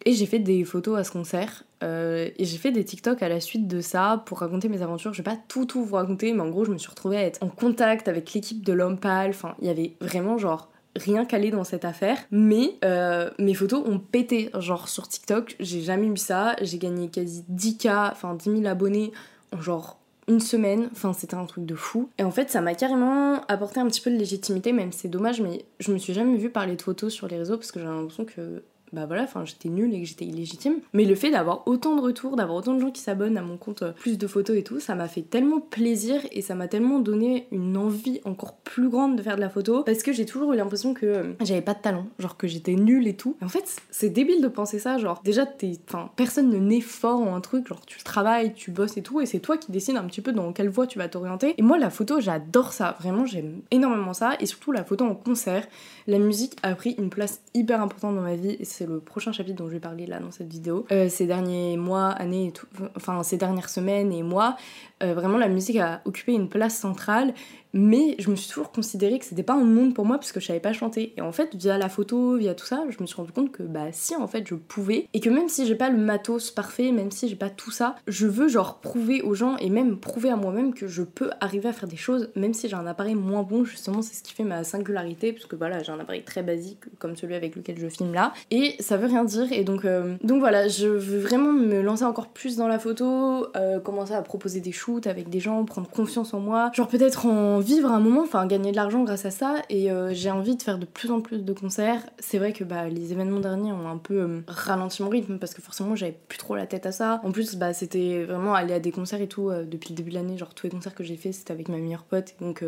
et 0.06 0.14
j'ai 0.14 0.26
fait 0.26 0.40
des 0.40 0.64
photos 0.64 0.98
à 0.98 1.04
ce 1.04 1.12
concert. 1.12 1.66
Et 1.82 2.34
j'ai 2.46 2.58
fait 2.58 2.72
des 2.72 2.86
TikTok 2.86 3.22
à 3.22 3.28
la 3.28 3.42
suite 3.42 3.68
de 3.68 3.82
ça 3.82 4.24
pour 4.26 4.40
raconter 4.40 4.70
mes 4.70 4.82
aventures. 4.82 5.12
Je 5.12 5.18
vais 5.18 5.30
pas 5.30 5.38
tout 5.50 5.66
tout 5.66 5.84
vous 5.84 5.96
raconter, 5.96 6.32
mais 6.32 6.40
en 6.40 6.50
gros, 6.50 6.64
je 6.64 6.72
me 6.72 6.78
suis 6.78 6.90
retrouvée 6.90 7.18
à 7.18 7.24
être 7.24 7.44
en 7.44 7.50
contact 7.50 8.08
avec 8.08 8.32
l'équipe 8.32 8.64
de 8.64 8.72
l'homme. 8.72 8.98
Enfin, 9.04 9.56
il 9.60 9.68
y 9.68 9.70
avait 9.70 9.96
vraiment 10.00 10.38
genre 10.38 10.70
rien 10.98 11.26
calé 11.26 11.52
dans 11.52 11.64
cette 11.64 11.86
affaire. 11.86 12.18
Mais 12.32 12.76
euh, 12.84 13.30
mes 13.40 13.54
photos 13.54 13.88
ont 13.88 14.00
pété. 14.00 14.50
Genre 14.60 14.90
sur 14.90 15.08
TikTok, 15.08 15.56
j'ai 15.60 15.82
jamais 15.82 16.08
eu 16.08 16.18
ça. 16.18 16.56
J'ai 16.62 16.78
gagné 16.78 17.10
quasi 17.10 17.46
10K, 17.52 18.12
enfin 18.12 18.36
10 18.36 18.52
000 18.52 18.66
abonnés 18.66 19.12
en 19.54 19.62
genre 19.62 20.00
une 20.28 20.42
semaine, 20.42 20.90
enfin 20.92 21.14
c'était 21.14 21.36
un 21.36 21.46
truc 21.46 21.66
de 21.66 21.76
fou. 21.76 22.10
Et 22.18 22.24
en 22.24 22.32
fait 22.32 22.50
ça 22.50 22.62
m'a 22.62 22.76
carrément 22.76 23.42
apporté 23.48 23.80
un 23.80 23.88
petit 23.88 24.02
peu 24.02 24.12
de 24.12 24.18
légitimité, 24.18 24.74
même 24.74 24.92
c'est 24.92 25.08
dommage, 25.08 25.42
mais 25.42 25.64
je 25.80 25.92
me 25.92 25.98
suis 25.98 26.14
jamais 26.14 26.38
vue 26.38 26.50
parler 26.50 26.76
de 26.76 26.82
photos 26.82 27.14
sur 27.14 27.28
les 27.28 27.38
réseaux 27.38 27.56
parce 27.56 27.72
que 27.72 27.80
j'ai 27.80 27.86
l'impression 27.86 28.26
que 28.26 28.64
bah 28.94 29.06
voilà, 29.06 29.24
enfin 29.24 29.44
j'étais 29.46 29.70
nulle 29.70 29.94
et 29.94 30.02
que 30.02 30.08
j'étais 30.08 30.26
illégitime. 30.26 30.80
Mais 30.94 31.06
le 31.06 31.16
fait 31.16 31.32
d'avoir 31.32 31.68
autant 31.68 31.96
de 31.96 32.02
retours, 32.02 32.36
d'avoir 32.36 32.58
autant 32.58 32.74
de 32.74 32.80
gens 32.80 32.92
qui 32.92 33.02
s'abonnent 33.02 33.38
à 33.38 33.42
mon 33.42 33.58
compte, 33.58 33.84
euh, 33.84 33.92
plus 33.92 34.18
de 34.18 34.28
photos 34.28 34.58
et 34.58 34.64
tout, 34.64 34.80
ça 34.80 34.96
m'a 34.96 35.08
fait 35.08 35.22
tellement 35.22 35.60
plaisir 35.60 36.22
et 36.32 36.42
ça 36.42 36.56
m'a 36.56 36.68
tellement 36.68 37.00
donné 37.00 37.48
une 37.52 37.78
envie 37.78 38.22
encore 38.24 38.56
plus 38.58 38.90
grande 38.90 39.16
de 39.16 39.22
faire 39.22 39.36
de 39.36 39.42
la 39.42 39.50
photo 39.50 39.84
parce 39.84 40.04
que 40.04 40.14
j'ai 40.14 40.26
toujours 40.26 40.54
eu 40.54 40.58
l'impression 40.58 40.94
que 40.94 41.06
euh, 41.06 41.34
j'avais 41.44 41.62
pas 41.62 41.74
de 41.74 41.82
talent, 41.82 42.08
genre 42.20 42.38
que 42.38 42.48
j'étais 42.48 42.76
nulle 42.76 43.08
et 43.08 43.16
tout. 43.16 43.36
en 43.42 43.50
fait, 43.50 43.76
c'est 43.92 44.10
débile 44.10 44.42
de 44.42 44.48
penser 44.48 44.80
ça, 44.80 44.98
genre 44.98 45.22
déjà 45.24 45.46
t'es, 45.46 45.74
enfin 45.88 46.10
personne 46.16 46.50
ne 46.50 46.58
naît 46.58 46.82
fort 46.82 47.20
en 47.20 47.36
un 47.36 47.42
truc, 47.42 47.68
genre 47.68 47.86
tu 47.86 48.02
travailles, 48.04 48.54
tu 48.54 48.72
bosses 48.72 48.98
et 48.98 49.02
tout 49.02 49.22
et 49.22 49.26
c'est 49.26 49.40
toi 49.40 49.58
qui 49.58 49.72
décides 49.72 49.98
un 49.98 50.06
petit 50.06 50.22
peu 50.22 50.32
dans 50.32 50.54
quelle 50.54 50.70
voie 50.70 50.88
tu 50.88 50.98
vas 50.98 51.10
t'orienter. 51.10 51.56
Et 51.58 51.62
moi 51.62 51.78
la 51.78 51.90
photo, 51.90 52.20
j'adore 52.20 52.74
ça, 52.74 52.96
vraiment 53.00 53.26
j'aime 53.26 53.62
énormément 53.72 54.14
ça 54.14 54.36
et 54.40 54.46
surtout 54.46 54.72
la 54.72 54.84
photo 54.84 55.06
en 55.06 55.16
concert. 55.16 55.68
La 56.08 56.20
musique 56.20 56.56
a 56.64 56.74
pris 56.76 56.96
une 56.98 57.10
place 57.10 57.42
hyper 57.54 57.82
importante 57.82 58.16
dans 58.16 58.22
ma 58.22 58.36
vie 58.36 58.56
et 58.60 58.66
le 58.86 59.00
prochain 59.00 59.32
chapitre 59.32 59.58
dont 59.58 59.68
je 59.68 59.74
vais 59.74 59.80
parler 59.80 60.06
là 60.06 60.20
dans 60.20 60.32
cette 60.32 60.52
vidéo. 60.52 60.86
Euh, 60.92 61.10
ces 61.10 61.26
derniers 61.26 61.78
mois, 61.78 62.10
années 62.10 62.48
et 62.48 62.52
tout, 62.52 62.68
enfin 62.96 63.24
ces 63.24 63.38
dernières 63.38 63.70
semaines 63.70 64.12
et 64.12 64.24
mois, 64.24 64.58
euh, 65.04 65.14
vraiment 65.14 65.38
la 65.38 65.48
musique 65.48 65.78
a 65.78 66.02
occupé 66.06 66.34
une 66.34 66.50
place 66.50 66.78
centrale 66.78 67.34
mais 67.78 68.16
je 68.18 68.32
me 68.32 68.36
suis 68.36 68.50
toujours 68.50 68.72
considéré 68.72 69.20
que 69.20 69.26
c'était 69.26 69.44
pas 69.44 69.54
un 69.54 69.64
monde 69.64 69.94
pour 69.94 70.04
moi 70.04 70.18
parce 70.18 70.32
que 70.32 70.40
je 70.40 70.48
savais 70.48 70.60
pas 70.60 70.74
chanter. 70.74 71.14
Et 71.16 71.22
en 71.22 71.32
fait, 71.32 71.56
via 71.56 71.78
la 71.78 71.90
photo, 71.90 72.36
via 72.36 72.56
tout 72.56 72.66
ça, 72.66 72.84
je 72.90 72.98
me 73.00 73.06
suis 73.06 73.16
rendu 73.16 73.32
compte 73.32 73.52
que 73.52 73.62
bah 73.62 73.92
si 73.92 74.16
en 74.16 74.28
fait 74.28 74.48
je 74.48 74.56
pouvais 74.56 75.08
et 75.14 75.20
que 75.20 75.30
même 75.30 75.48
si 75.48 75.68
j'ai 75.68 75.76
pas 75.76 75.90
le 75.90 75.98
matos 75.98 76.50
parfait, 76.50 76.92
même 76.92 77.12
si 77.12 77.30
j'ai 77.30 77.36
pas 77.36 77.52
tout 77.52 77.70
ça, 77.70 77.96
je 78.08 78.26
veux 78.26 78.48
genre 78.48 78.80
prouver 78.80 79.22
aux 79.22 79.36
gens 79.36 79.58
et 79.58 79.70
même 79.70 79.98
prouver 79.98 80.32
à 80.32 80.36
moi-même 80.36 80.74
que 80.74 80.88
je 80.88 81.04
peux 81.04 81.30
arriver 81.40 81.70
à 81.70 81.74
faire 81.74 81.88
des 81.88 81.98
choses 81.98 82.30
même 82.36 82.54
si 82.56 82.68
j'ai 82.68 82.76
un 82.76 82.88
appareil 82.88 83.14
moins 83.14 83.44
bon. 83.44 83.64
Justement, 83.64 84.02
c'est 84.02 84.16
ce 84.16 84.24
qui 84.24 84.34
fait 84.34 84.44
ma 84.44 84.64
singularité 84.64 85.32
parce 85.32 85.46
que 85.46 85.56
voilà, 85.56 85.84
j'ai 85.84 85.92
un 85.92 86.00
appareil 86.00 86.24
très 86.24 86.42
basique 86.42 86.80
comme 86.98 87.16
celui 87.16 87.36
avec 87.36 87.56
lequel 87.56 87.78
je 87.78 87.88
filme 87.88 88.14
là 88.14 88.34
et 88.50 88.76
ça 88.80 88.98
veut 88.98 89.08
rien 89.08 89.24
dire 89.24 89.52
et 89.52 89.64
donc 89.64 89.86
euh, 89.86 90.16
donc 90.24 90.40
voilà, 90.40 90.68
je 90.68 90.88
veux 90.88 91.20
vraiment 91.20 91.54
me 91.54 91.82
lancer 91.82 92.06
encore 92.06 92.30
plus 92.30 92.56
dans 92.56 92.68
la 92.68 92.80
photo, 92.80 93.48
euh, 93.56 93.80
commencer 93.80 94.14
à 94.14 94.24
proposer 94.24 94.62
des 94.62 94.72
shoots 94.72 95.06
avec 95.06 95.30
des 95.30 95.40
gens, 95.40 95.64
prendre 95.66 95.90
confiance 95.90 96.34
en 96.34 96.40
moi, 96.40 96.72
genre 96.74 96.88
peut-être 96.88 97.28
en 97.28 97.60
vivre 97.68 97.92
un 97.92 98.00
moment, 98.00 98.22
enfin 98.22 98.48
gagner 98.48 98.72
de 98.72 98.78
l'argent 98.78 99.04
grâce 99.04 99.26
à 99.26 99.32
ça. 99.32 99.62
Et 99.70 99.92
euh, 99.92 100.14
j'ai 100.14 100.32
envie 100.32 100.56
de 100.56 100.62
faire 100.64 100.80
de 100.80 100.86
plus 100.86 101.12
en 101.12 101.22
plus 101.22 101.44
de 101.44 101.54
concerts. 101.54 102.02
C'est 102.18 102.38
vrai 102.38 102.54
que 102.54 102.64
bah, 102.64 102.88
les 102.88 103.12
événements 103.12 103.42
derniers 103.42 103.74
ont 103.74 103.88
un 103.88 103.98
peu 103.98 104.22
euh, 104.22 104.42
ralenti 104.48 105.04
mon 105.04 105.10
rythme 105.10 105.38
parce 105.38 105.54
que 105.54 105.62
forcément 105.62 105.96
j'avais 105.96 106.18
plus 106.28 106.38
trop 106.38 106.56
la 106.56 106.66
tête 106.66 106.86
à 106.86 106.92
ça. 106.92 107.22
En 107.24 107.32
plus, 107.32 107.56
bah, 107.56 107.74
c'était 107.74 108.24
vraiment 108.24 108.56
aller 108.56 108.74
à 108.74 108.80
des 108.80 108.92
concerts 108.92 109.22
et 109.22 109.28
tout 109.28 109.50
euh, 109.50 109.66
depuis 109.66 109.90
le 109.90 109.96
début 109.96 110.12
de 110.12 110.16
l'année. 110.16 110.38
Genre 110.38 110.54
tous 110.54 110.66
les 110.66 110.72
concerts 110.72 110.96
que 110.96 111.04
j'ai 111.04 111.18
fait, 111.18 111.34
c'était 111.34 111.52
avec 111.52 111.68
ma 111.68 111.78
meilleure 111.78 112.06
pote. 112.06 112.36
Donc 112.40 112.64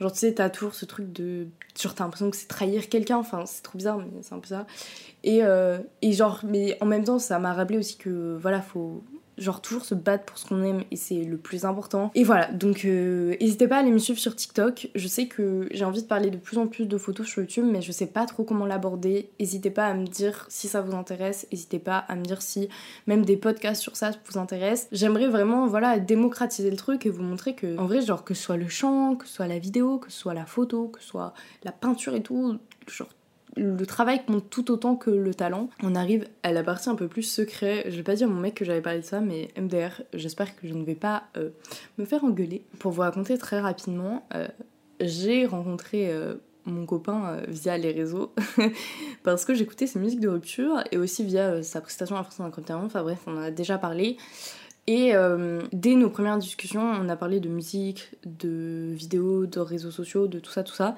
genre 0.00 0.12
tu 0.12 0.18
sais, 0.18 0.34
t'as 0.34 0.50
toujours 0.50 0.74
ce 0.74 0.84
truc 0.84 1.12
de. 1.12 1.48
Genre 1.80 1.94
t'as 1.94 2.04
l'impression 2.04 2.30
que 2.30 2.36
c'est 2.36 2.46
trahir 2.46 2.88
quelqu'un. 2.88 3.18
Enfin, 3.18 3.44
c'est 3.44 3.62
trop 3.62 3.76
bizarre, 3.76 3.98
mais 3.98 4.22
c'est 4.22 4.34
un 4.34 4.38
peu 4.38 4.48
ça. 4.48 4.66
Et, 5.24 5.40
et 6.02 6.12
genre, 6.12 6.40
mais 6.44 6.78
en 6.80 6.86
même 6.86 7.04
temps, 7.04 7.18
ça 7.18 7.40
m'a 7.40 7.52
rappelé 7.52 7.78
aussi 7.78 7.96
que 7.96 8.38
voilà, 8.40 8.62
faut 8.62 9.02
genre 9.38 9.62
toujours 9.62 9.84
se 9.84 9.94
battre 9.94 10.24
pour 10.24 10.38
ce 10.38 10.46
qu'on 10.46 10.62
aime 10.62 10.84
et 10.90 10.96
c'est 10.96 11.22
le 11.24 11.36
plus 11.36 11.64
important. 11.64 12.10
Et 12.14 12.24
voilà, 12.24 12.50
donc 12.52 12.84
euh, 12.84 13.36
n'hésitez 13.40 13.68
pas 13.68 13.76
à 13.76 13.78
aller 13.80 13.90
me 13.90 13.98
suivre 13.98 14.18
sur 14.18 14.34
TikTok. 14.34 14.90
Je 14.94 15.08
sais 15.08 15.26
que 15.26 15.68
j'ai 15.70 15.84
envie 15.84 16.02
de 16.02 16.06
parler 16.06 16.30
de 16.30 16.36
plus 16.36 16.58
en 16.58 16.66
plus 16.66 16.86
de 16.86 16.98
photos 16.98 17.26
sur 17.26 17.42
YouTube, 17.42 17.66
mais 17.70 17.82
je 17.82 17.92
sais 17.92 18.06
pas 18.06 18.26
trop 18.26 18.44
comment 18.44 18.66
l'aborder. 18.66 19.30
N'hésitez 19.40 19.70
pas 19.70 19.86
à 19.86 19.94
me 19.94 20.06
dire 20.06 20.46
si 20.48 20.68
ça 20.68 20.80
vous 20.80 20.94
intéresse, 20.94 21.46
n'hésitez 21.52 21.78
pas 21.78 21.98
à 21.98 22.16
me 22.16 22.22
dire 22.22 22.42
si 22.42 22.68
même 23.06 23.24
des 23.24 23.36
podcasts 23.36 23.82
sur 23.82 23.96
ça 23.96 24.10
vous 24.30 24.38
intéressent. 24.38 24.88
J'aimerais 24.92 25.28
vraiment 25.28 25.66
voilà 25.66 25.98
démocratiser 25.98 26.70
le 26.70 26.76
truc 26.76 27.06
et 27.06 27.10
vous 27.10 27.22
montrer 27.22 27.54
que 27.54 27.78
en 27.78 27.86
vrai 27.86 28.00
genre 28.02 28.24
que 28.24 28.34
ce 28.34 28.42
soit 28.42 28.56
le 28.56 28.68
chant, 28.68 29.16
que 29.16 29.26
ce 29.26 29.34
soit 29.34 29.46
la 29.46 29.58
vidéo, 29.58 29.98
que 29.98 30.10
ce 30.10 30.18
soit 30.18 30.34
la 30.34 30.46
photo, 30.46 30.88
que 30.88 31.00
ce 31.00 31.08
soit 31.08 31.34
la 31.64 31.72
peinture 31.72 32.14
et 32.14 32.22
tout, 32.22 32.58
genre 32.86 33.08
le 33.58 33.86
travail 33.86 34.24
compte 34.24 34.48
tout 34.48 34.70
autant 34.70 34.96
que 34.96 35.10
le 35.10 35.34
talent. 35.34 35.68
On 35.82 35.94
arrive 35.94 36.26
à 36.42 36.52
la 36.52 36.62
partie 36.62 36.88
un 36.88 36.94
peu 36.94 37.08
plus 37.08 37.22
secret. 37.22 37.84
Je 37.86 37.96
vais 37.96 38.02
pas 38.02 38.14
dire 38.14 38.28
à 38.28 38.30
mon 38.30 38.40
mec 38.40 38.54
que 38.54 38.64
j'avais 38.64 38.80
parlé 38.80 39.00
de 39.00 39.04
ça, 39.04 39.20
mais 39.20 39.48
MDR, 39.58 40.02
j'espère 40.14 40.54
que 40.56 40.66
je 40.66 40.74
ne 40.74 40.84
vais 40.84 40.94
pas 40.94 41.24
euh, 41.36 41.50
me 41.98 42.04
faire 42.04 42.24
engueuler. 42.24 42.62
Pour 42.78 42.92
vous 42.92 43.02
raconter 43.02 43.36
très 43.38 43.60
rapidement, 43.60 44.26
euh, 44.34 44.48
j'ai 45.00 45.46
rencontré 45.46 46.10
euh, 46.10 46.34
mon 46.64 46.86
copain 46.86 47.40
via 47.48 47.78
les 47.78 47.92
réseaux 47.92 48.32
parce 49.22 49.44
que 49.44 49.54
j'écoutais 49.54 49.86
ses 49.86 49.98
musiques 49.98 50.20
de 50.20 50.28
rupture 50.28 50.82
et 50.92 50.98
aussi 50.98 51.24
via 51.24 51.62
sa 51.62 51.80
prestation 51.80 52.16
à 52.16 52.22
France 52.22 52.36
51. 52.36 52.84
Enfin 52.84 53.02
bref, 53.02 53.20
on 53.26 53.36
en 53.36 53.42
a 53.42 53.50
déjà 53.50 53.78
parlé. 53.78 54.16
Et 54.86 55.12
dès 55.70 55.94
nos 55.96 56.08
premières 56.08 56.38
discussions, 56.38 56.80
on 56.80 57.10
a 57.10 57.16
parlé 57.16 57.40
de 57.40 57.50
musique, 57.50 58.14
de 58.24 58.88
vidéos, 58.90 59.44
de 59.44 59.60
réseaux 59.60 59.90
sociaux, 59.90 60.28
de 60.28 60.38
tout 60.38 60.50
ça, 60.50 60.62
tout 60.62 60.74
ça. 60.74 60.96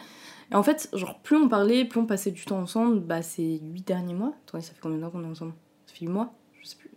Et 0.51 0.55
en 0.55 0.63
fait, 0.63 0.89
genre, 0.93 1.19
plus 1.21 1.37
on 1.37 1.49
parlait, 1.49 1.85
plus 1.85 2.01
on 2.01 2.07
passait 2.07 2.31
du 2.31 2.45
temps 2.45 2.59
ensemble, 2.59 3.01
bah, 3.01 3.23
ces 3.23 3.61
8 3.63 3.87
derniers 3.87 4.15
mois. 4.15 4.33
Attendez, 4.47 4.65
ça 4.65 4.73
fait 4.73 4.81
combien 4.81 4.99
de 4.99 5.03
temps 5.03 5.11
qu'on 5.11 5.25
est 5.25 5.29
ensemble? 5.29 5.53
Ça 5.87 5.95
fait 5.95 6.07
8 6.07 6.09
mois 6.09 6.33
Je 6.61 6.67
sais 6.67 6.77
plus. 6.77 6.91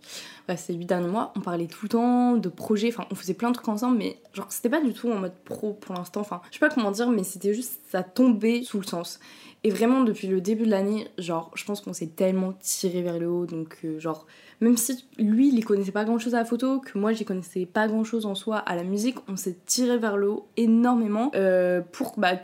Bref, 0.47 0.59
ces 0.59 0.73
8 0.73 0.85
derniers 0.85 1.07
mois, 1.07 1.31
on 1.35 1.39
parlait 1.39 1.67
tout 1.67 1.79
le 1.83 1.89
temps 1.89 2.35
de 2.35 2.49
projets, 2.49 2.89
enfin, 2.89 3.05
on 3.11 3.15
faisait 3.15 3.33
plein 3.33 3.49
de 3.49 3.55
trucs 3.55 3.67
ensemble, 3.69 3.97
mais 3.97 4.17
genre, 4.33 4.47
c'était 4.49 4.69
pas 4.69 4.81
du 4.81 4.93
tout 4.93 5.09
en 5.11 5.19
mode 5.19 5.35
pro 5.45 5.73
pour 5.73 5.95
l'instant. 5.95 6.21
Enfin, 6.21 6.41
je 6.49 6.55
sais 6.55 6.59
pas 6.59 6.69
comment 6.69 6.91
dire, 6.91 7.09
mais 7.09 7.23
c'était 7.23 7.53
juste, 7.53 7.79
ça 7.89 8.03
tombait 8.03 8.63
sous 8.63 8.79
le 8.79 8.85
sens. 8.85 9.19
Et 9.65 9.69
vraiment, 9.69 10.03
depuis 10.03 10.27
le 10.27 10.41
début 10.41 10.65
de 10.65 10.71
l'année, 10.71 11.07
genre, 11.17 11.49
je 11.55 11.63
pense 11.63 11.79
qu'on 11.79 11.93
s'est 11.93 12.07
tellement 12.07 12.51
tiré 12.53 13.01
vers 13.01 13.17
le 13.17 13.29
haut, 13.29 13.45
donc, 13.45 13.77
euh, 13.85 13.97
genre, 13.97 14.25
même 14.59 14.75
si 14.75 15.05
lui, 15.17 15.53
il 15.53 15.63
connaissait 15.63 15.93
pas 15.93 16.03
grand 16.03 16.19
chose 16.19 16.35
à 16.35 16.39
la 16.39 16.45
photo, 16.45 16.79
que 16.79 16.97
moi, 16.97 17.13
j'y 17.13 17.23
connaissais 17.23 17.65
pas 17.65 17.87
grand 17.87 18.03
chose 18.03 18.25
en 18.25 18.35
soi 18.35 18.57
à 18.57 18.75
la 18.75 18.83
musique, 18.83 19.15
on 19.29 19.37
s'est 19.37 19.57
tiré 19.65 19.97
vers 19.97 20.17
le 20.17 20.29
haut 20.29 20.47
énormément 20.57 21.31
euh, 21.35 21.81
pour 21.93 22.15
bah, 22.17 22.35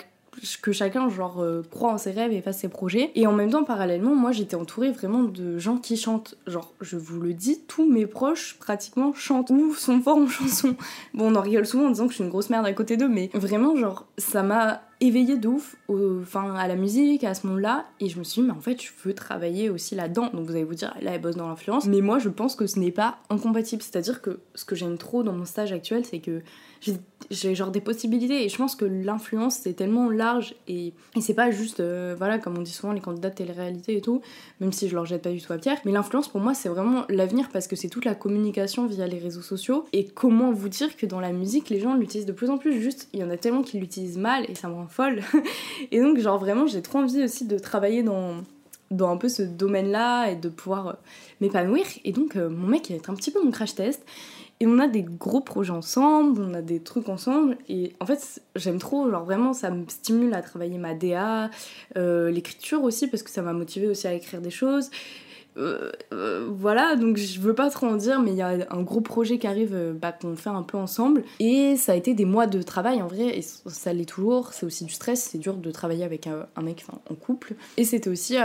chacun 0.72 1.10
genre 1.10 1.41
euh, 1.41 1.63
croit 1.69 1.91
en 1.91 1.98
ses 1.98 2.12
rêves 2.12 2.31
et 2.31 2.41
fasse 2.41 2.60
ses 2.60 2.69
projets. 2.69 3.12
Et 3.15 3.27
en 3.27 3.34
même 3.34 3.51
temps 3.51 3.63
parallèlement 3.63 4.15
moi 4.15 4.31
j'étais 4.31 4.55
entourée 4.55 4.91
vraiment 4.91 5.24
de 5.24 5.58
gens 5.58 5.77
qui 5.77 5.98
chantent. 5.98 6.36
Genre 6.48 6.74
je 6.81 6.98
vous 6.98 7.19
le 7.19 7.34
dis 7.34 7.62
tous 7.67 7.89
mes 7.89 8.05
proches 8.05 8.58
pratiquement 8.60 9.13
chantent 9.13 9.50
ou 9.50 9.74
sont 9.74 10.01
forts 10.01 10.17
en 10.17 10.27
chanson. 10.27 10.75
Bon 11.13 11.31
on 11.31 11.36
en 11.36 11.41
rigole 11.41 11.65
souvent 11.65 11.88
en 11.88 11.91
disant 11.91 12.05
que 12.05 12.12
je 12.12 12.15
suis 12.15 12.24
une 12.24 12.29
grosse 12.29 12.50
merde 12.50 12.65
à 12.65 12.74
côté 12.74 12.98
d'eux 12.98 13.10
mais 13.10 13.29
vraiment 13.34 13.75
genre 13.75 14.05
ça 14.17 14.43
m'a 14.43 14.81
éveillée 15.01 15.37
de 15.37 15.47
ouf 15.47 15.75
enfin, 15.87 16.53
à 16.55 16.67
la 16.67 16.75
musique, 16.75 17.23
à 17.23 17.33
ce 17.33 17.47
monde-là. 17.47 17.85
Et 17.99 18.09
je 18.09 18.19
me 18.19 18.23
suis 18.23 18.41
dit, 18.41 18.47
mais 18.47 18.53
en 18.53 18.61
fait, 18.61 18.81
je 18.81 18.89
veux 19.03 19.13
travailler 19.13 19.69
aussi 19.69 19.95
là-dedans. 19.95 20.29
Donc 20.33 20.45
vous 20.45 20.51
allez 20.51 20.63
vous 20.63 20.75
dire, 20.75 20.93
là, 21.01 21.11
elle 21.13 21.21
bosse 21.21 21.35
dans 21.35 21.47
l'influence. 21.47 21.85
Mais 21.85 22.01
moi, 22.01 22.19
je 22.19 22.29
pense 22.29 22.55
que 22.55 22.67
ce 22.67 22.79
n'est 22.79 22.91
pas 22.91 23.17
incompatible. 23.29 23.81
C'est-à-dire 23.81 24.21
que 24.21 24.39
ce 24.55 24.65
que 24.65 24.75
j'aime 24.75 24.97
trop 24.97 25.23
dans 25.23 25.33
mon 25.33 25.45
stage 25.45 25.71
actuel, 25.71 26.05
c'est 26.05 26.19
que 26.19 26.41
j'ai 27.29 27.55
genre 27.55 27.71
des 27.71 27.81
possibilités. 27.81 28.43
Et 28.45 28.49
je 28.49 28.57
pense 28.57 28.75
que 28.75 28.85
l'influence, 28.85 29.55
c'est 29.55 29.73
tellement 29.73 30.09
large. 30.09 30.55
Et, 30.67 30.93
et 31.15 31.21
c'est 31.21 31.33
pas 31.33 31.51
juste, 31.51 31.79
euh, 31.79 32.15
voilà, 32.17 32.39
comme 32.39 32.57
on 32.57 32.61
dit 32.61 32.71
souvent, 32.71 32.93
les 32.93 33.01
candidats 33.01 33.29
de 33.29 33.35
télé-réalité 33.35 33.97
et 33.97 34.01
tout, 34.01 34.21
même 34.59 34.71
si 34.71 34.89
je 34.89 34.95
leur 34.95 35.05
jette 35.05 35.21
pas 35.21 35.31
du 35.31 35.41
tout 35.41 35.53
à 35.53 35.57
pierre. 35.57 35.77
Mais 35.85 35.91
l'influence, 35.91 36.27
pour 36.27 36.41
moi, 36.41 36.53
c'est 36.53 36.69
vraiment 36.69 37.05
l'avenir 37.09 37.49
parce 37.51 37.67
que 37.67 37.75
c'est 37.75 37.89
toute 37.89 38.05
la 38.05 38.15
communication 38.15 38.85
via 38.85 39.07
les 39.07 39.19
réseaux 39.19 39.41
sociaux. 39.41 39.85
Et 39.93 40.05
comment 40.05 40.51
vous 40.51 40.69
dire 40.69 40.95
que 40.95 41.05
dans 41.05 41.19
la 41.19 41.31
musique, 41.31 41.69
les 41.69 41.79
gens 41.79 41.95
l'utilisent 41.95 42.27
de 42.27 42.33
plus 42.33 42.49
en 42.49 42.57
plus. 42.57 42.81
Juste, 42.81 43.09
il 43.13 43.19
y 43.19 43.23
en 43.23 43.29
a 43.29 43.37
tellement 43.37 43.61
qui 43.61 43.79
l'utilisent 43.79 44.17
mal 44.17 44.45
et 44.49 44.55
ça 44.55 44.67
me 44.67 44.73
rend 44.73 44.87
folle. 44.89 45.22
et 45.91 46.00
donc, 46.01 46.17
genre, 46.19 46.39
vraiment, 46.39 46.67
j'ai 46.67 46.81
trop 46.81 47.00
envie 47.00 47.24
aussi 47.24 47.46
de 47.46 47.58
travailler 47.58 48.03
dans, 48.03 48.36
dans 48.91 49.10
un 49.10 49.17
peu 49.17 49.29
ce 49.29 49.43
domaine-là 49.43 50.31
et 50.31 50.36
de 50.36 50.50
pouvoir 50.50 50.88
euh, 50.88 50.93
m'épanouir. 51.41 51.86
Et 52.03 52.12
donc, 52.12 52.36
euh, 52.36 52.50
mon 52.50 52.67
mec, 52.67 52.89
il 52.89 52.93
va 52.93 52.98
être 52.98 53.10
un 53.10 53.15
petit 53.15 53.31
peu 53.31 53.43
mon 53.43 53.51
crash 53.51 53.75
test. 53.75 54.05
Et 54.62 54.67
on 54.67 54.77
a 54.79 54.88
des 54.89 55.03
gros 55.03 55.39
projets 55.39 55.72
ensemble, 55.72 56.41
on 56.41 56.53
a 56.53 56.62
des 56.62 56.81
trucs 56.81 57.08
ensemble. 57.08 57.58
Et 57.69 57.93
en 58.01 58.05
fait, 58.05 58.41
j'aime 58.55 58.77
trop, 58.77 59.10
genre 59.10 59.24
vraiment, 59.24 59.53
ça 59.53 59.72
me 59.72 59.86
stimule 59.88 60.34
à 60.34 60.41
travailler 60.41 60.77
ma 60.77 60.93
DA, 60.93 61.50
euh, 61.96 62.29
l'écriture 62.29 62.84
aussi, 62.84 63.08
parce 63.08 63.24
que 63.24 63.29
ça 63.29 63.41
m'a 63.41 63.53
motivé 63.53 63.88
aussi 63.88 64.08
à 64.08 64.13
écrire 64.13 64.41
des 64.41 64.50
choses. 64.50 64.89
Euh, 65.59 65.91
euh, 66.13 66.47
voilà, 66.49 66.95
donc 66.95 67.17
je 67.17 67.39
veux 67.39 67.53
pas 67.53 67.69
trop 67.69 67.87
en 67.87 67.95
dire, 67.95 68.21
mais 68.21 68.31
il 68.31 68.37
y 68.37 68.41
a 68.41 68.67
un 68.69 68.81
gros 68.81 69.01
projet 69.01 69.37
qui 69.37 69.47
arrive 69.47 69.73
euh, 69.73 69.93
bah, 69.93 70.11
qu'on 70.11 70.35
fait 70.35 70.49
un 70.49 70.63
peu 70.63 70.77
ensemble. 70.77 71.23
Et 71.39 71.75
ça 71.75 71.91
a 71.91 71.95
été 71.95 72.13
des 72.13 72.25
mois 72.25 72.47
de 72.47 72.61
travail 72.61 73.01
en 73.01 73.07
vrai, 73.07 73.37
et 73.37 73.41
ça 73.41 73.93
l'est 73.93 74.05
toujours. 74.05 74.53
C'est 74.53 74.65
aussi 74.65 74.85
du 74.85 74.93
stress, 74.93 75.21
c'est 75.21 75.37
dur 75.37 75.55
de 75.55 75.71
travailler 75.71 76.03
avec 76.03 76.27
un, 76.27 76.61
mec 76.61 76.85
en 77.09 77.15
couple. 77.15 77.55
Et 77.77 77.83
c'était 77.83 78.09
aussi 78.09 78.37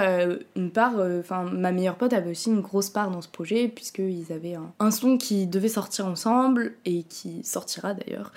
une 0.56 0.70
part, 0.70 0.94
enfin, 1.20 1.44
ma 1.44 1.72
meilleure 1.72 1.96
pote 1.96 2.12
avait 2.12 2.30
aussi 2.30 2.50
une 2.50 2.60
grosse 2.60 2.90
part 2.90 3.10
dans 3.10 3.22
ce 3.22 3.28
projet, 3.28 3.68
puisqu'ils 3.68 4.32
avaient 4.32 4.54
un, 4.54 4.72
un 4.80 4.90
son 4.90 5.16
qui 5.16 5.46
devait 5.46 5.68
sortir 5.68 6.06
ensemble, 6.06 6.74
et 6.84 7.04
qui 7.04 7.44
sortira 7.44 7.94
d'ailleurs. 7.94 8.32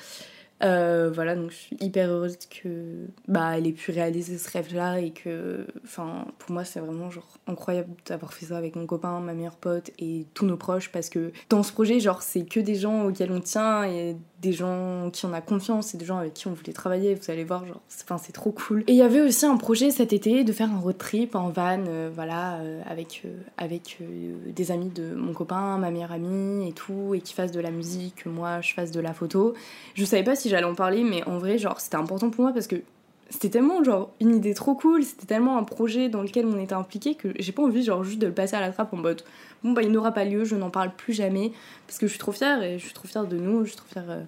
Euh, 0.64 1.12
voilà, 1.14 1.36
donc 1.36 1.52
je 1.52 1.56
suis 1.56 1.78
hyper 1.80 2.10
heureuse 2.10 2.38
que 2.48 3.08
bah 3.28 3.58
elle 3.58 3.68
ait 3.68 3.74
pu 3.74 3.92
réaliser 3.92 4.40
ce 4.40 4.50
rêve-là 4.50 5.00
et 5.00 5.12
que, 5.12 5.68
enfin, 5.84 6.26
pour 6.40 6.52
moi 6.52 6.64
c'est 6.64 6.80
vraiment 6.80 7.12
genre 7.12 7.38
incroyable 7.46 7.90
d'avoir 8.08 8.34
fait 8.34 8.48
ça 8.48 8.58
avec 8.58 8.76
mon 8.76 8.88
copain, 8.88 9.20
ma 9.20 9.34
meilleure 9.34 9.58
pote 9.58 9.92
et 10.00 10.26
tous 10.34 10.46
nos 10.48 10.58
proches 10.58 10.92
parce 10.92 11.10
que 11.10 11.32
dans 11.50 11.62
ce 11.62 11.72
projet, 11.72 12.00
genre 12.00 12.24
c'est 12.24 12.44
que 12.44 12.60
des 12.60 12.76
gens 12.76 13.06
auxquels 13.06 13.32
on 13.32 13.40
tient 13.40 13.84
et 13.84 14.18
des 14.42 14.54
gens 14.54 15.10
qui 15.12 15.26
en 15.26 15.34
a 15.34 15.42
confiance 15.42 15.96
et 15.96 15.98
des 15.98 16.06
gens 16.06 16.18
avec 16.18 16.34
qui 16.34 16.48
on 16.48 16.54
voulait 16.54 16.74
travailler. 16.74 17.16
Vous 17.16 17.32
allez 17.32 17.44
voir, 17.44 17.64
c'est 17.88 18.34
trop 18.34 18.52
cool. 18.52 18.84
Et 18.88 18.94
il 18.94 18.98
y 18.98 19.02
avait 19.02 19.22
aussi 19.22 19.46
un 19.46 19.58
projet 19.58 19.90
cet 19.90 20.14
été 20.14 20.44
de 20.44 20.52
faire 20.54 20.72
un 20.72 20.80
road 20.80 20.98
trip 20.98 21.36
en 21.36 21.50
van, 21.50 21.84
euh, 21.88 22.10
voilà, 22.14 22.58
euh, 22.58 22.82
avec, 22.86 23.24
avec 23.58 24.00
des 24.48 24.72
amis 24.72 24.90
de 24.90 25.16
mon 25.16 25.34
copain, 25.34 25.78
ma 25.78 25.90
meilleure 25.90 26.12
amie 26.12 26.68
et 26.68 26.74
tout, 26.74 27.14
et 27.16 27.22
qui 27.22 27.34
fassent 27.34 27.52
de 27.52 27.60
la 27.60 27.72
musique, 27.72 28.24
que 28.24 28.30
moi 28.30 28.62
je 28.62 28.74
fasse 28.74 28.92
de 28.92 29.00
la 29.00 29.14
photo. 29.14 29.54
Je 29.96 30.06
savais 30.06 30.24
pas 30.24 30.36
si 30.36 30.50
j'allais 30.50 30.66
en 30.66 30.76
parler, 30.76 31.04
mais 31.04 31.24
en 31.24 31.40
vrai, 31.40 31.58
genre, 31.58 31.80
c'était 31.80 31.98
important 31.98 32.30
pour 32.30 32.44
moi 32.44 32.54
parce 32.54 32.68
que 32.68 32.82
c'était 33.30 33.50
tellement 33.50 33.84
genre 33.84 34.12
une 34.20 34.36
idée 34.36 34.54
trop 34.54 34.76
cool, 34.76 35.04
c'était 35.04 35.26
tellement 35.26 35.58
un 35.58 35.64
projet 35.64 36.10
dans 36.10 36.22
lequel 36.22 36.46
on 36.46 36.58
était 36.60 36.74
impliqué 36.74 37.16
que 37.16 37.30
j'ai 37.40 37.52
pas 37.52 37.64
envie 37.64 37.84
genre 37.84 38.04
juste 38.04 38.20
de 38.20 38.28
le 38.28 38.34
passer 38.34 38.56
à 38.56 38.62
la 38.62 38.72
trappe 38.72 38.94
en 38.94 38.98
mode 38.98 39.22
bon 39.64 39.72
bah 39.72 39.82
il 39.82 39.92
n'aura 39.92 40.12
pas 40.12 40.24
lieu, 40.24 40.46
je 40.46 40.56
n'en 40.56 40.70
parle 40.70 40.92
plus 40.96 41.14
jamais 41.14 41.52
parce 41.88 42.00
que 42.00 42.08
je 42.08 42.12
suis 42.12 42.20
trop 42.20 42.32
fière 42.32 42.64
et 42.64 42.80
je 42.80 42.86
suis 42.86 42.94
trop 42.94 43.08
fière 43.08 43.26
de 43.26 43.38
nous, 43.38 43.66
je 43.66 43.70
suis 43.70 43.78
trop 43.78 43.88
fière 43.92 44.06
euh, 44.10 44.24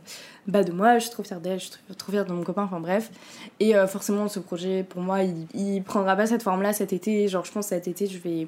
bah, 0.47 0.63
de 0.63 0.71
moi, 0.71 0.97
je 0.97 1.03
suis 1.03 1.11
trop 1.11 1.23
fière 1.23 1.39
d'elle, 1.39 1.59
je 1.59 1.65
suis 1.65 1.73
trop, 1.97 2.11
fière 2.11 2.25
de 2.25 2.33
mon 2.33 2.43
copain, 2.43 2.63
enfin 2.63 2.79
bref. 2.79 3.11
Et 3.59 3.75
euh, 3.75 3.87
forcément 3.87 4.27
ce 4.27 4.39
projet 4.39 4.83
pour 4.83 5.01
moi 5.01 5.23
il, 5.23 5.47
il 5.53 5.83
prendra 5.83 6.15
pas 6.15 6.25
cette 6.25 6.43
forme 6.43 6.61
là 6.61 6.73
cet 6.73 6.93
été, 6.93 7.27
genre 7.27 7.45
je 7.45 7.51
pense 7.51 7.67
cet 7.67 7.87
été 7.87 8.07
je 8.07 8.17
vais 8.19 8.47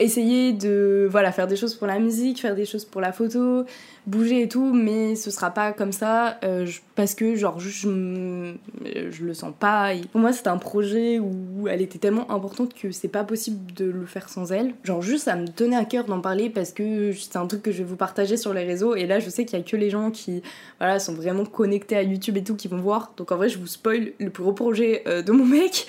essayer 0.00 0.52
de 0.52 1.06
voilà 1.10 1.30
faire 1.30 1.46
des 1.46 1.56
choses 1.56 1.74
pour 1.74 1.86
la 1.86 1.98
musique 1.98 2.40
faire 2.40 2.56
des 2.56 2.64
choses 2.64 2.84
pour 2.84 3.00
la 3.00 3.12
photo 3.12 3.64
bouger 4.06 4.42
et 4.42 4.48
tout 4.48 4.72
mais 4.72 5.14
ce 5.14 5.30
sera 5.30 5.50
pas 5.50 5.72
comme 5.72 5.92
ça 5.92 6.38
euh, 6.42 6.66
parce 7.00 7.14
que 7.14 7.34
genre 7.34 7.58
je, 7.60 7.70
je, 7.70 9.24
le 9.24 9.34
sens 9.34 9.54
pas. 9.58 9.92
Pour 10.12 10.20
moi 10.20 10.34
c'était 10.34 10.48
un 10.48 10.58
projet 10.58 11.18
où 11.18 11.66
elle 11.66 11.80
était 11.80 11.98
tellement 11.98 12.30
importante 12.30 12.74
que 12.74 12.90
c'est 12.90 13.08
pas 13.08 13.24
possible 13.24 13.72
de 13.72 13.86
le 13.86 14.04
faire 14.04 14.28
sans 14.28 14.52
elle. 14.52 14.74
Genre 14.84 15.00
juste 15.00 15.24
ça 15.24 15.36
me 15.36 15.46
tenait 15.46 15.76
à 15.76 15.86
cœur 15.86 16.04
d'en 16.04 16.20
parler 16.20 16.50
parce 16.50 16.72
que 16.72 17.12
c'est 17.12 17.36
un 17.36 17.46
truc 17.46 17.62
que 17.62 17.72
je 17.72 17.78
vais 17.78 17.84
vous 17.84 17.96
partager 17.96 18.36
sur 18.36 18.52
les 18.52 18.64
réseaux. 18.64 18.96
Et 18.96 19.06
là 19.06 19.18
je 19.18 19.30
sais 19.30 19.46
qu'il 19.46 19.58
y 19.58 19.62
a 19.62 19.64
que 19.64 19.76
les 19.76 19.88
gens 19.88 20.10
qui 20.10 20.42
voilà 20.78 20.98
sont 20.98 21.14
vraiment 21.14 21.46
connectés 21.46 21.96
à 21.96 22.02
YouTube 22.02 22.36
et 22.36 22.44
tout 22.44 22.56
qui 22.56 22.68
vont 22.68 22.80
voir. 22.80 23.12
Donc 23.16 23.32
en 23.32 23.36
vrai 23.36 23.48
je 23.48 23.58
vous 23.58 23.66
spoil 23.66 24.12
le 24.18 24.30
plus 24.30 24.42
gros 24.42 24.52
projet 24.52 25.02
euh, 25.06 25.22
de 25.22 25.32
mon 25.32 25.46
mec. 25.46 25.86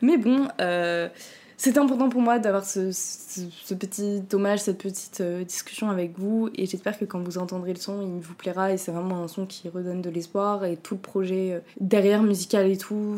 Mais 0.00 0.16
bon 0.16 0.46
euh, 0.60 1.08
c'était 1.62 1.78
important 1.78 2.08
pour 2.08 2.22
moi 2.22 2.40
d'avoir 2.40 2.64
ce, 2.64 2.90
petit 3.74 4.20
hommage, 4.32 4.58
cette 4.58 4.78
petite 4.78 5.20
euh, 5.20 5.44
discussion 5.44 5.90
avec 5.90 6.18
vous. 6.18 6.50
Et 6.56 6.66
j'espère 6.66 6.98
que 6.98 7.04
quand 7.04 7.20
vous 7.20 7.38
entendrez 7.38 7.72
le 7.72 7.78
son, 7.78 8.02
il 8.02 8.20
vous 8.20 8.34
plaira. 8.34 8.72
Et 8.72 8.76
c'est 8.76 8.90
vraiment 8.90 9.22
un 9.22 9.28
son 9.28 9.46
qui 9.46 9.68
redonne 9.68 10.02
de 10.02 10.10
l'espoir. 10.10 10.64
Et 10.64 10.76
tout 10.76 10.96
le 10.96 11.00
projet 11.00 11.52
euh, 11.52 11.60
derrière 11.78 12.24
musical 12.24 12.68
et 12.68 12.76
tout, 12.76 13.16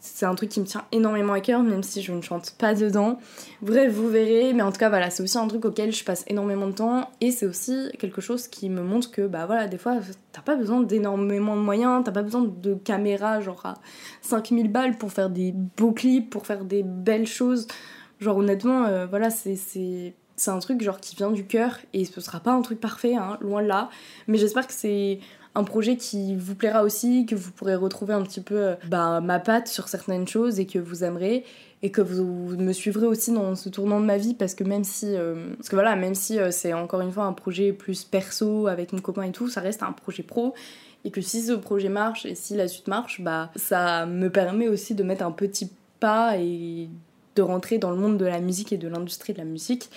c'est 0.00 0.24
un 0.24 0.34
truc 0.34 0.50
qui 0.50 0.60
me 0.60 0.66
tient 0.66 0.84
énormément 0.92 1.32
à 1.32 1.40
cœur, 1.40 1.62
même 1.62 1.82
si 1.82 2.02
je 2.02 2.12
ne 2.12 2.22
chante 2.22 2.54
pas 2.58 2.74
dedans. 2.74 3.18
Bref, 3.60 3.92
vous 3.92 4.08
verrez, 4.08 4.52
mais 4.54 4.62
en 4.62 4.72
tout 4.72 4.78
cas, 4.78 4.88
voilà, 4.88 5.10
c'est 5.10 5.22
aussi 5.22 5.36
un 5.36 5.46
truc 5.46 5.64
auquel 5.64 5.92
je 5.92 6.04
passe 6.04 6.24
énormément 6.26 6.66
de 6.66 6.72
temps, 6.72 7.10
et 7.20 7.30
c'est 7.30 7.46
aussi 7.46 7.88
quelque 7.98 8.20
chose 8.20 8.48
qui 8.48 8.70
me 8.70 8.82
montre 8.82 9.10
que, 9.10 9.26
bah 9.26 9.46
voilà, 9.46 9.66
des 9.66 9.78
fois, 9.78 9.96
t'as 10.32 10.40
pas 10.40 10.56
besoin 10.56 10.80
d'énormément 10.80 11.56
de 11.56 11.60
moyens, 11.60 12.02
t'as 12.04 12.12
pas 12.12 12.22
besoin 12.22 12.42
de 12.42 12.74
caméras, 12.74 13.40
genre 13.40 13.64
à 13.64 13.74
5000 14.22 14.70
balles 14.70 14.96
pour 14.96 15.12
faire 15.12 15.28
des 15.28 15.52
beaux 15.52 15.92
clips, 15.92 16.30
pour 16.30 16.46
faire 16.46 16.64
des 16.64 16.82
belles 16.82 17.26
choses. 17.26 17.66
Genre, 18.20 18.36
honnêtement, 18.36 18.84
euh, 18.84 19.06
voilà, 19.06 19.30
c'est 19.30 20.14
un 20.46 20.58
truc 20.58 20.82
genre 20.82 21.00
qui 21.00 21.16
vient 21.16 21.30
du 21.30 21.44
cœur 21.44 21.78
et 21.92 22.04
ce 22.04 22.20
sera 22.20 22.40
pas 22.40 22.52
un 22.52 22.60
truc 22.60 22.80
parfait, 22.80 23.14
hein, 23.14 23.38
loin 23.40 23.62
de 23.62 23.68
là. 23.68 23.88
Mais 24.28 24.36
j'espère 24.36 24.66
que 24.66 24.74
c'est 24.74 25.20
un 25.54 25.64
projet 25.64 25.96
qui 25.96 26.36
vous 26.36 26.54
plaira 26.54 26.84
aussi, 26.84 27.26
que 27.26 27.34
vous 27.34 27.50
pourrez 27.50 27.74
retrouver 27.74 28.12
un 28.12 28.22
petit 28.22 28.42
peu 28.42 28.56
euh, 28.56 28.74
bah, 28.88 29.20
ma 29.20 29.40
patte 29.40 29.68
sur 29.68 29.88
certaines 29.88 30.28
choses 30.28 30.60
et 30.60 30.66
que 30.66 30.78
vous 30.78 31.02
aimerez 31.02 31.44
et 31.82 31.90
que 31.90 32.02
vous 32.02 32.56
me 32.58 32.72
suivrez 32.74 33.06
aussi 33.06 33.32
dans 33.32 33.56
ce 33.56 33.70
tournant 33.70 34.00
de 34.00 34.04
ma 34.04 34.18
vie 34.18 34.34
parce 34.34 34.54
que 34.54 34.64
même 34.64 34.84
si 34.84 35.16
euh, 35.16 35.54
voilà 35.72 35.96
même 35.96 36.14
si 36.14 36.38
c'est 36.50 36.74
encore 36.74 37.00
une 37.00 37.10
fois 37.10 37.24
un 37.24 37.32
projet 37.32 37.72
plus 37.72 38.04
perso 38.04 38.66
avec 38.66 38.92
mon 38.92 38.98
copain 38.98 39.22
et 39.22 39.32
tout 39.32 39.48
ça 39.48 39.62
reste 39.62 39.82
un 39.82 39.92
projet 39.92 40.22
pro 40.22 40.52
et 41.06 41.10
que 41.10 41.22
si 41.22 41.40
ce 41.40 41.52
projet 41.54 41.88
marche 41.88 42.26
et 42.26 42.34
si 42.34 42.54
la 42.54 42.68
suite 42.68 42.86
marche 42.86 43.22
bah 43.22 43.50
ça 43.56 44.04
me 44.04 44.28
permet 44.28 44.68
aussi 44.68 44.94
de 44.94 45.02
mettre 45.02 45.24
un 45.24 45.32
petit 45.32 45.70
pas 46.00 46.36
et 46.36 46.90
de 47.36 47.42
rentrer 47.42 47.78
dans 47.78 47.90
le 47.90 47.96
monde 47.96 48.18
de 48.18 48.26
la 48.26 48.40
musique 48.40 48.72
et 48.72 48.76
de 48.76 48.88
l'industrie 48.88 49.32
de 49.32 49.38
la 49.38 49.44
musique 49.44 49.90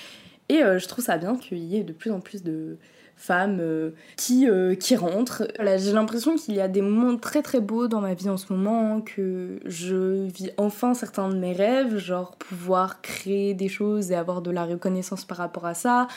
et 0.50 0.60
je 0.60 0.88
trouve 0.88 1.04
ça 1.04 1.18
bien 1.18 1.38
qu'il 1.38 1.60
y 1.60 1.78
ait 1.78 1.84
de 1.84 1.94
plus 1.94 2.12
en 2.12 2.20
plus 2.20 2.44
de 2.44 2.78
femmes 3.16 3.60
euh, 3.62 3.92
qui, 4.18 4.50
euh, 4.50 4.76
qui 4.76 4.96
rentrent. 4.96 5.48
j'ai 5.78 5.94
l'impression 5.94 6.36
qu'il 6.36 6.56
y 6.56 6.62
a 6.62 6.68
des 6.68 6.82
moments 6.82 7.18
très 7.18 7.42
très 7.42 7.60
beaux 7.60 7.88
dans 7.88 8.02
ma 8.02 8.14
vie 8.14 8.30
en 8.30 8.38
ce 8.38 8.52
moment, 8.52 9.02
que 9.02 9.60
je 9.66 10.26
vis 10.28 10.52
enfin 10.58 10.94
certains 10.94 11.30
de 11.30 11.38
mes 11.38 11.54
rêves, 11.54 11.98
genre 11.98 12.36
pouvoir 12.36 13.02
créer 13.02 13.54
des 13.54 13.70
choses 13.70 14.12
et 14.12 14.16
avoir 14.16 14.42
de 14.42 14.52
la 14.52 14.66
reconnaissance 14.66 15.26
par 15.26 15.38
rapport 15.38 15.66
à 15.66 15.74
ça, 15.74 16.08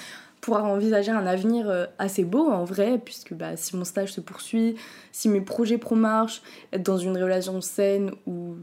pouvoir 0.40 0.64
envisager 0.64 1.12
un 1.12 1.26
avenir 1.26 1.68
euh, 1.68 1.87
assez 1.98 2.24
beau 2.24 2.48
en 2.48 2.64
vrai, 2.64 3.00
puisque 3.02 3.35
bah, 3.35 3.57
si 3.57 3.76
mon 3.76 3.85
stage 3.85 4.12
se 4.12 4.20
poursuit, 4.20 4.76
si 5.12 5.29
mes 5.29 5.40
projets 5.40 5.79
pro 5.79 5.94
marchent, 5.94 6.42
dans 6.79 6.98
une 6.98 7.16
relation 7.16 7.61
saine 7.61 8.11
où 8.26 8.55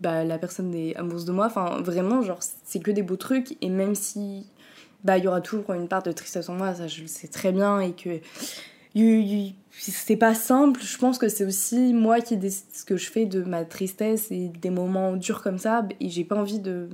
bah, 0.00 0.24
la 0.24 0.38
personne 0.38 0.74
est 0.74 0.96
amoureuse 0.96 1.24
de 1.24 1.32
moi, 1.32 1.46
enfin 1.46 1.80
vraiment, 1.80 2.22
genre 2.22 2.40
c'est 2.64 2.80
que 2.80 2.90
des 2.90 3.02
beaux 3.02 3.16
trucs, 3.16 3.56
et 3.60 3.68
même 3.68 3.94
si 3.94 4.46
bah 5.04 5.16
il 5.16 5.24
y 5.24 5.28
aura 5.28 5.40
toujours 5.40 5.72
une 5.74 5.88
part 5.88 6.02
de 6.02 6.12
tristesse 6.12 6.48
en 6.48 6.54
moi, 6.54 6.74
ça 6.74 6.88
je 6.88 7.02
le 7.02 7.06
sais 7.06 7.28
très 7.28 7.52
bien. 7.52 7.80
Et 7.80 7.92
que 7.92 8.20
c'est 9.70 10.16
pas 10.16 10.34
simple. 10.34 10.80
Je 10.82 10.98
pense 10.98 11.18
que 11.18 11.28
c'est 11.28 11.44
aussi 11.44 11.92
moi 11.92 12.20
qui 12.20 12.36
décide 12.36 12.66
ce 12.72 12.84
que 12.84 12.96
je 12.96 13.10
fais 13.10 13.26
de 13.26 13.42
ma 13.42 13.64
tristesse 13.64 14.30
et 14.30 14.48
des 14.48 14.70
moments 14.70 15.16
durs 15.16 15.42
comme 15.42 15.58
ça. 15.58 15.86
Et 16.00 16.08
j'ai 16.08 16.24
pas 16.24 16.36
envie 16.36 16.58
de, 16.58 16.88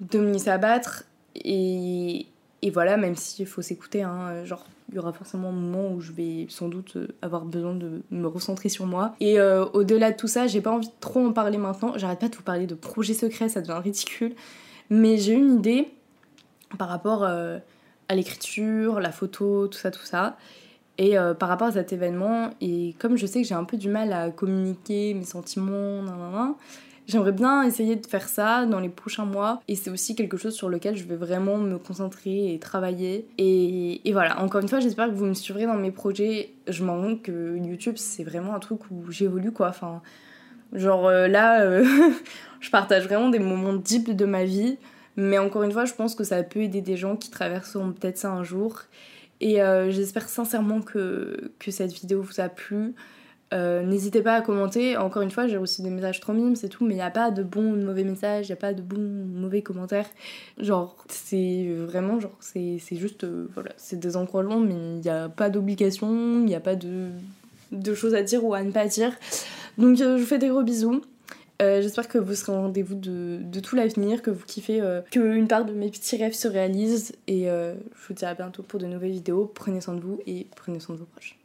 de 0.00 0.18
me 0.18 0.32
laisser 0.32 0.50
abattre. 0.50 1.04
Et, 1.34 2.26
et 2.62 2.70
voilà, 2.70 2.96
même 2.96 3.16
s'il 3.16 3.46
faut 3.46 3.62
s'écouter, 3.62 4.02
hein, 4.02 4.44
genre 4.44 4.64
il 4.92 4.96
y 4.96 4.98
aura 4.98 5.12
forcément 5.12 5.48
un 5.48 5.52
moment 5.52 5.90
où 5.90 6.00
je 6.00 6.12
vais 6.12 6.46
sans 6.48 6.68
doute 6.68 6.98
avoir 7.22 7.44
besoin 7.44 7.74
de 7.74 8.02
me 8.10 8.26
recentrer 8.26 8.68
sur 8.68 8.86
moi. 8.86 9.14
Et 9.20 9.40
euh, 9.40 9.64
au-delà 9.72 10.12
de 10.12 10.16
tout 10.16 10.28
ça, 10.28 10.46
j'ai 10.46 10.60
pas 10.60 10.70
envie 10.70 10.88
de 10.88 10.92
trop 11.00 11.26
en 11.26 11.32
parler 11.32 11.56
maintenant. 11.56 11.94
J'arrête 11.96 12.20
pas 12.20 12.28
de 12.28 12.36
vous 12.36 12.42
parler 12.42 12.66
de 12.66 12.74
projets 12.74 13.14
secrets, 13.14 13.48
ça 13.48 13.62
devient 13.62 13.80
ridicule. 13.82 14.34
Mais 14.90 15.16
j'ai 15.16 15.32
une 15.32 15.56
idée 15.56 15.88
par 16.78 16.88
rapport 16.88 17.24
euh, 17.24 17.58
à 18.08 18.14
l'écriture, 18.14 19.00
la 19.00 19.12
photo, 19.12 19.66
tout 19.66 19.78
ça, 19.78 19.90
tout 19.90 20.04
ça. 20.04 20.36
Et 20.98 21.18
euh, 21.18 21.32
par 21.32 21.48
rapport 21.48 21.68
à 21.68 21.72
cet 21.72 21.94
événement, 21.94 22.50
et 22.60 22.94
comme 22.98 23.16
je 23.16 23.24
sais 23.24 23.40
que 23.40 23.48
j'ai 23.48 23.54
un 23.54 23.64
peu 23.64 23.78
du 23.78 23.88
mal 23.88 24.12
à 24.12 24.30
communiquer 24.30 25.14
mes 25.14 25.24
sentiments, 25.24 26.02
j'aimerais 27.06 27.32
bien 27.32 27.62
essayer 27.62 27.96
de 27.96 28.06
faire 28.06 28.28
ça 28.28 28.66
dans 28.66 28.80
les 28.80 28.88
prochains 28.88 29.24
mois. 29.24 29.60
Et 29.68 29.74
c'est 29.74 29.90
aussi 29.90 30.14
quelque 30.14 30.36
chose 30.36 30.54
sur 30.54 30.68
lequel 30.68 30.96
je 30.96 31.04
vais 31.04 31.16
vraiment 31.16 31.58
me 31.58 31.78
concentrer 31.78 32.54
et 32.54 32.58
travailler. 32.58 33.26
Et, 33.38 34.00
voilà, 34.12 34.40
encore 34.42 34.60
une 34.60 34.68
fois, 34.68 34.80
j'espère 34.80 35.08
que 35.08 35.14
vous 35.14 35.26
me 35.26 35.34
suivrez 35.34 35.66
dans 35.66 35.74
mes 35.74 35.90
projets. 35.90 36.50
Je 36.68 36.84
m'en 36.84 37.00
rends 37.00 37.16
que 37.16 37.56
YouTube, 37.56 37.96
c'est 37.96 38.24
vraiment 38.24 38.54
un 38.54 38.60
truc 38.60 38.80
où 38.90 39.10
j'évolue, 39.10 39.52
quoi. 39.52 39.68
Enfin, 39.68 40.02
genre 40.72 41.06
euh, 41.06 41.28
là, 41.28 41.82
je 42.60 42.70
partage 42.70 43.04
vraiment 43.04 43.28
des 43.28 43.38
moments 43.38 43.74
deep 43.74 44.14
de 44.14 44.24
ma 44.24 44.44
vie. 44.44 44.78
Mais 45.16 45.38
encore 45.38 45.62
une 45.62 45.72
fois, 45.72 45.84
je 45.84 45.92
pense 45.92 46.14
que 46.14 46.24
ça 46.24 46.42
peut 46.42 46.60
aider 46.60 46.80
des 46.80 46.96
gens 46.96 47.16
qui 47.16 47.30
traverseront 47.30 47.92
peut-être 47.92 48.18
ça 48.18 48.30
un 48.30 48.44
jour. 48.44 48.82
Et 49.40 49.60
euh, 49.60 49.90
j'espère 49.90 50.28
sincèrement 50.28 50.80
que 50.80 51.50
cette 51.68 51.92
vidéo 51.92 52.22
vous 52.22 52.40
a 52.40 52.48
plu. 52.48 52.94
Euh, 53.52 53.82
n'hésitez 53.82 54.22
pas 54.22 54.34
à 54.34 54.40
commenter. 54.40 54.96
Encore 54.96 55.22
une 55.22 55.30
fois, 55.30 55.46
j'ai 55.46 55.56
reçu 55.56 55.82
des 55.82 55.90
messages 55.90 56.20
trop 56.20 56.32
mimes, 56.32 56.56
c'est 56.56 56.68
tout, 56.68 56.84
mais 56.84 56.94
il 56.94 56.96
n'y 56.96 57.02
a 57.02 57.10
pas 57.10 57.30
de 57.30 57.42
bons 57.42 57.72
ou 57.72 57.76
de 57.76 57.84
mauvais 57.84 58.04
messages, 58.04 58.46
il 58.46 58.50
n'y 58.50 58.54
a 58.54 58.56
pas 58.56 58.72
de 58.72 58.82
bons 58.82 58.96
ou 58.96 59.38
mauvais 59.38 59.62
commentaires. 59.62 60.08
Genre, 60.58 60.96
c'est 61.08 61.68
vraiment, 61.86 62.18
genre, 62.18 62.36
c'est 62.40 62.78
juste, 62.92 63.24
euh, 63.24 63.48
voilà, 63.54 63.72
c'est 63.76 63.98
des 63.98 64.16
encouragements, 64.16 64.60
mais 64.60 64.74
il 64.74 65.00
n'y 65.00 65.10
a 65.10 65.28
pas 65.28 65.50
d'obligation, 65.50 66.08
il 66.40 66.46
n'y 66.46 66.54
a 66.54 66.60
pas 66.60 66.76
de, 66.76 67.08
de 67.72 67.94
choses 67.94 68.14
à 68.14 68.22
dire 68.22 68.44
ou 68.44 68.54
à 68.54 68.62
ne 68.62 68.70
pas 68.70 68.86
dire. 68.86 69.12
Donc, 69.78 69.96
je 69.96 70.04
vous 70.18 70.24
fais 70.24 70.38
des 70.38 70.48
gros 70.48 70.62
bisous. 70.62 71.02
Euh, 71.60 71.80
j'espère 71.80 72.08
que 72.08 72.18
vous 72.18 72.34
serez 72.34 72.52
au 72.52 72.56
rendez-vous 72.56 72.96
de, 72.96 73.38
de 73.40 73.60
tout 73.60 73.76
l'avenir, 73.76 74.22
que 74.22 74.30
vous 74.30 74.44
kiffez, 74.44 74.80
euh, 74.80 75.00
que 75.12 75.20
une 75.20 75.46
part 75.46 75.64
de 75.64 75.72
mes 75.72 75.90
petits 75.90 76.16
rêves 76.16 76.32
se 76.32 76.48
réalise. 76.48 77.12
Et 77.28 77.48
euh, 77.48 77.74
je 77.74 78.08
vous 78.08 78.14
dis 78.14 78.24
à 78.24 78.34
bientôt 78.34 78.62
pour 78.62 78.80
de 78.80 78.86
nouvelles 78.86 79.12
vidéos. 79.12 79.50
Prenez 79.54 79.80
soin 79.80 79.94
de 79.94 80.00
vous 80.00 80.18
et 80.26 80.48
prenez 80.56 80.80
soin 80.80 80.94
de 80.94 81.00
vos 81.00 81.06
proches. 81.06 81.38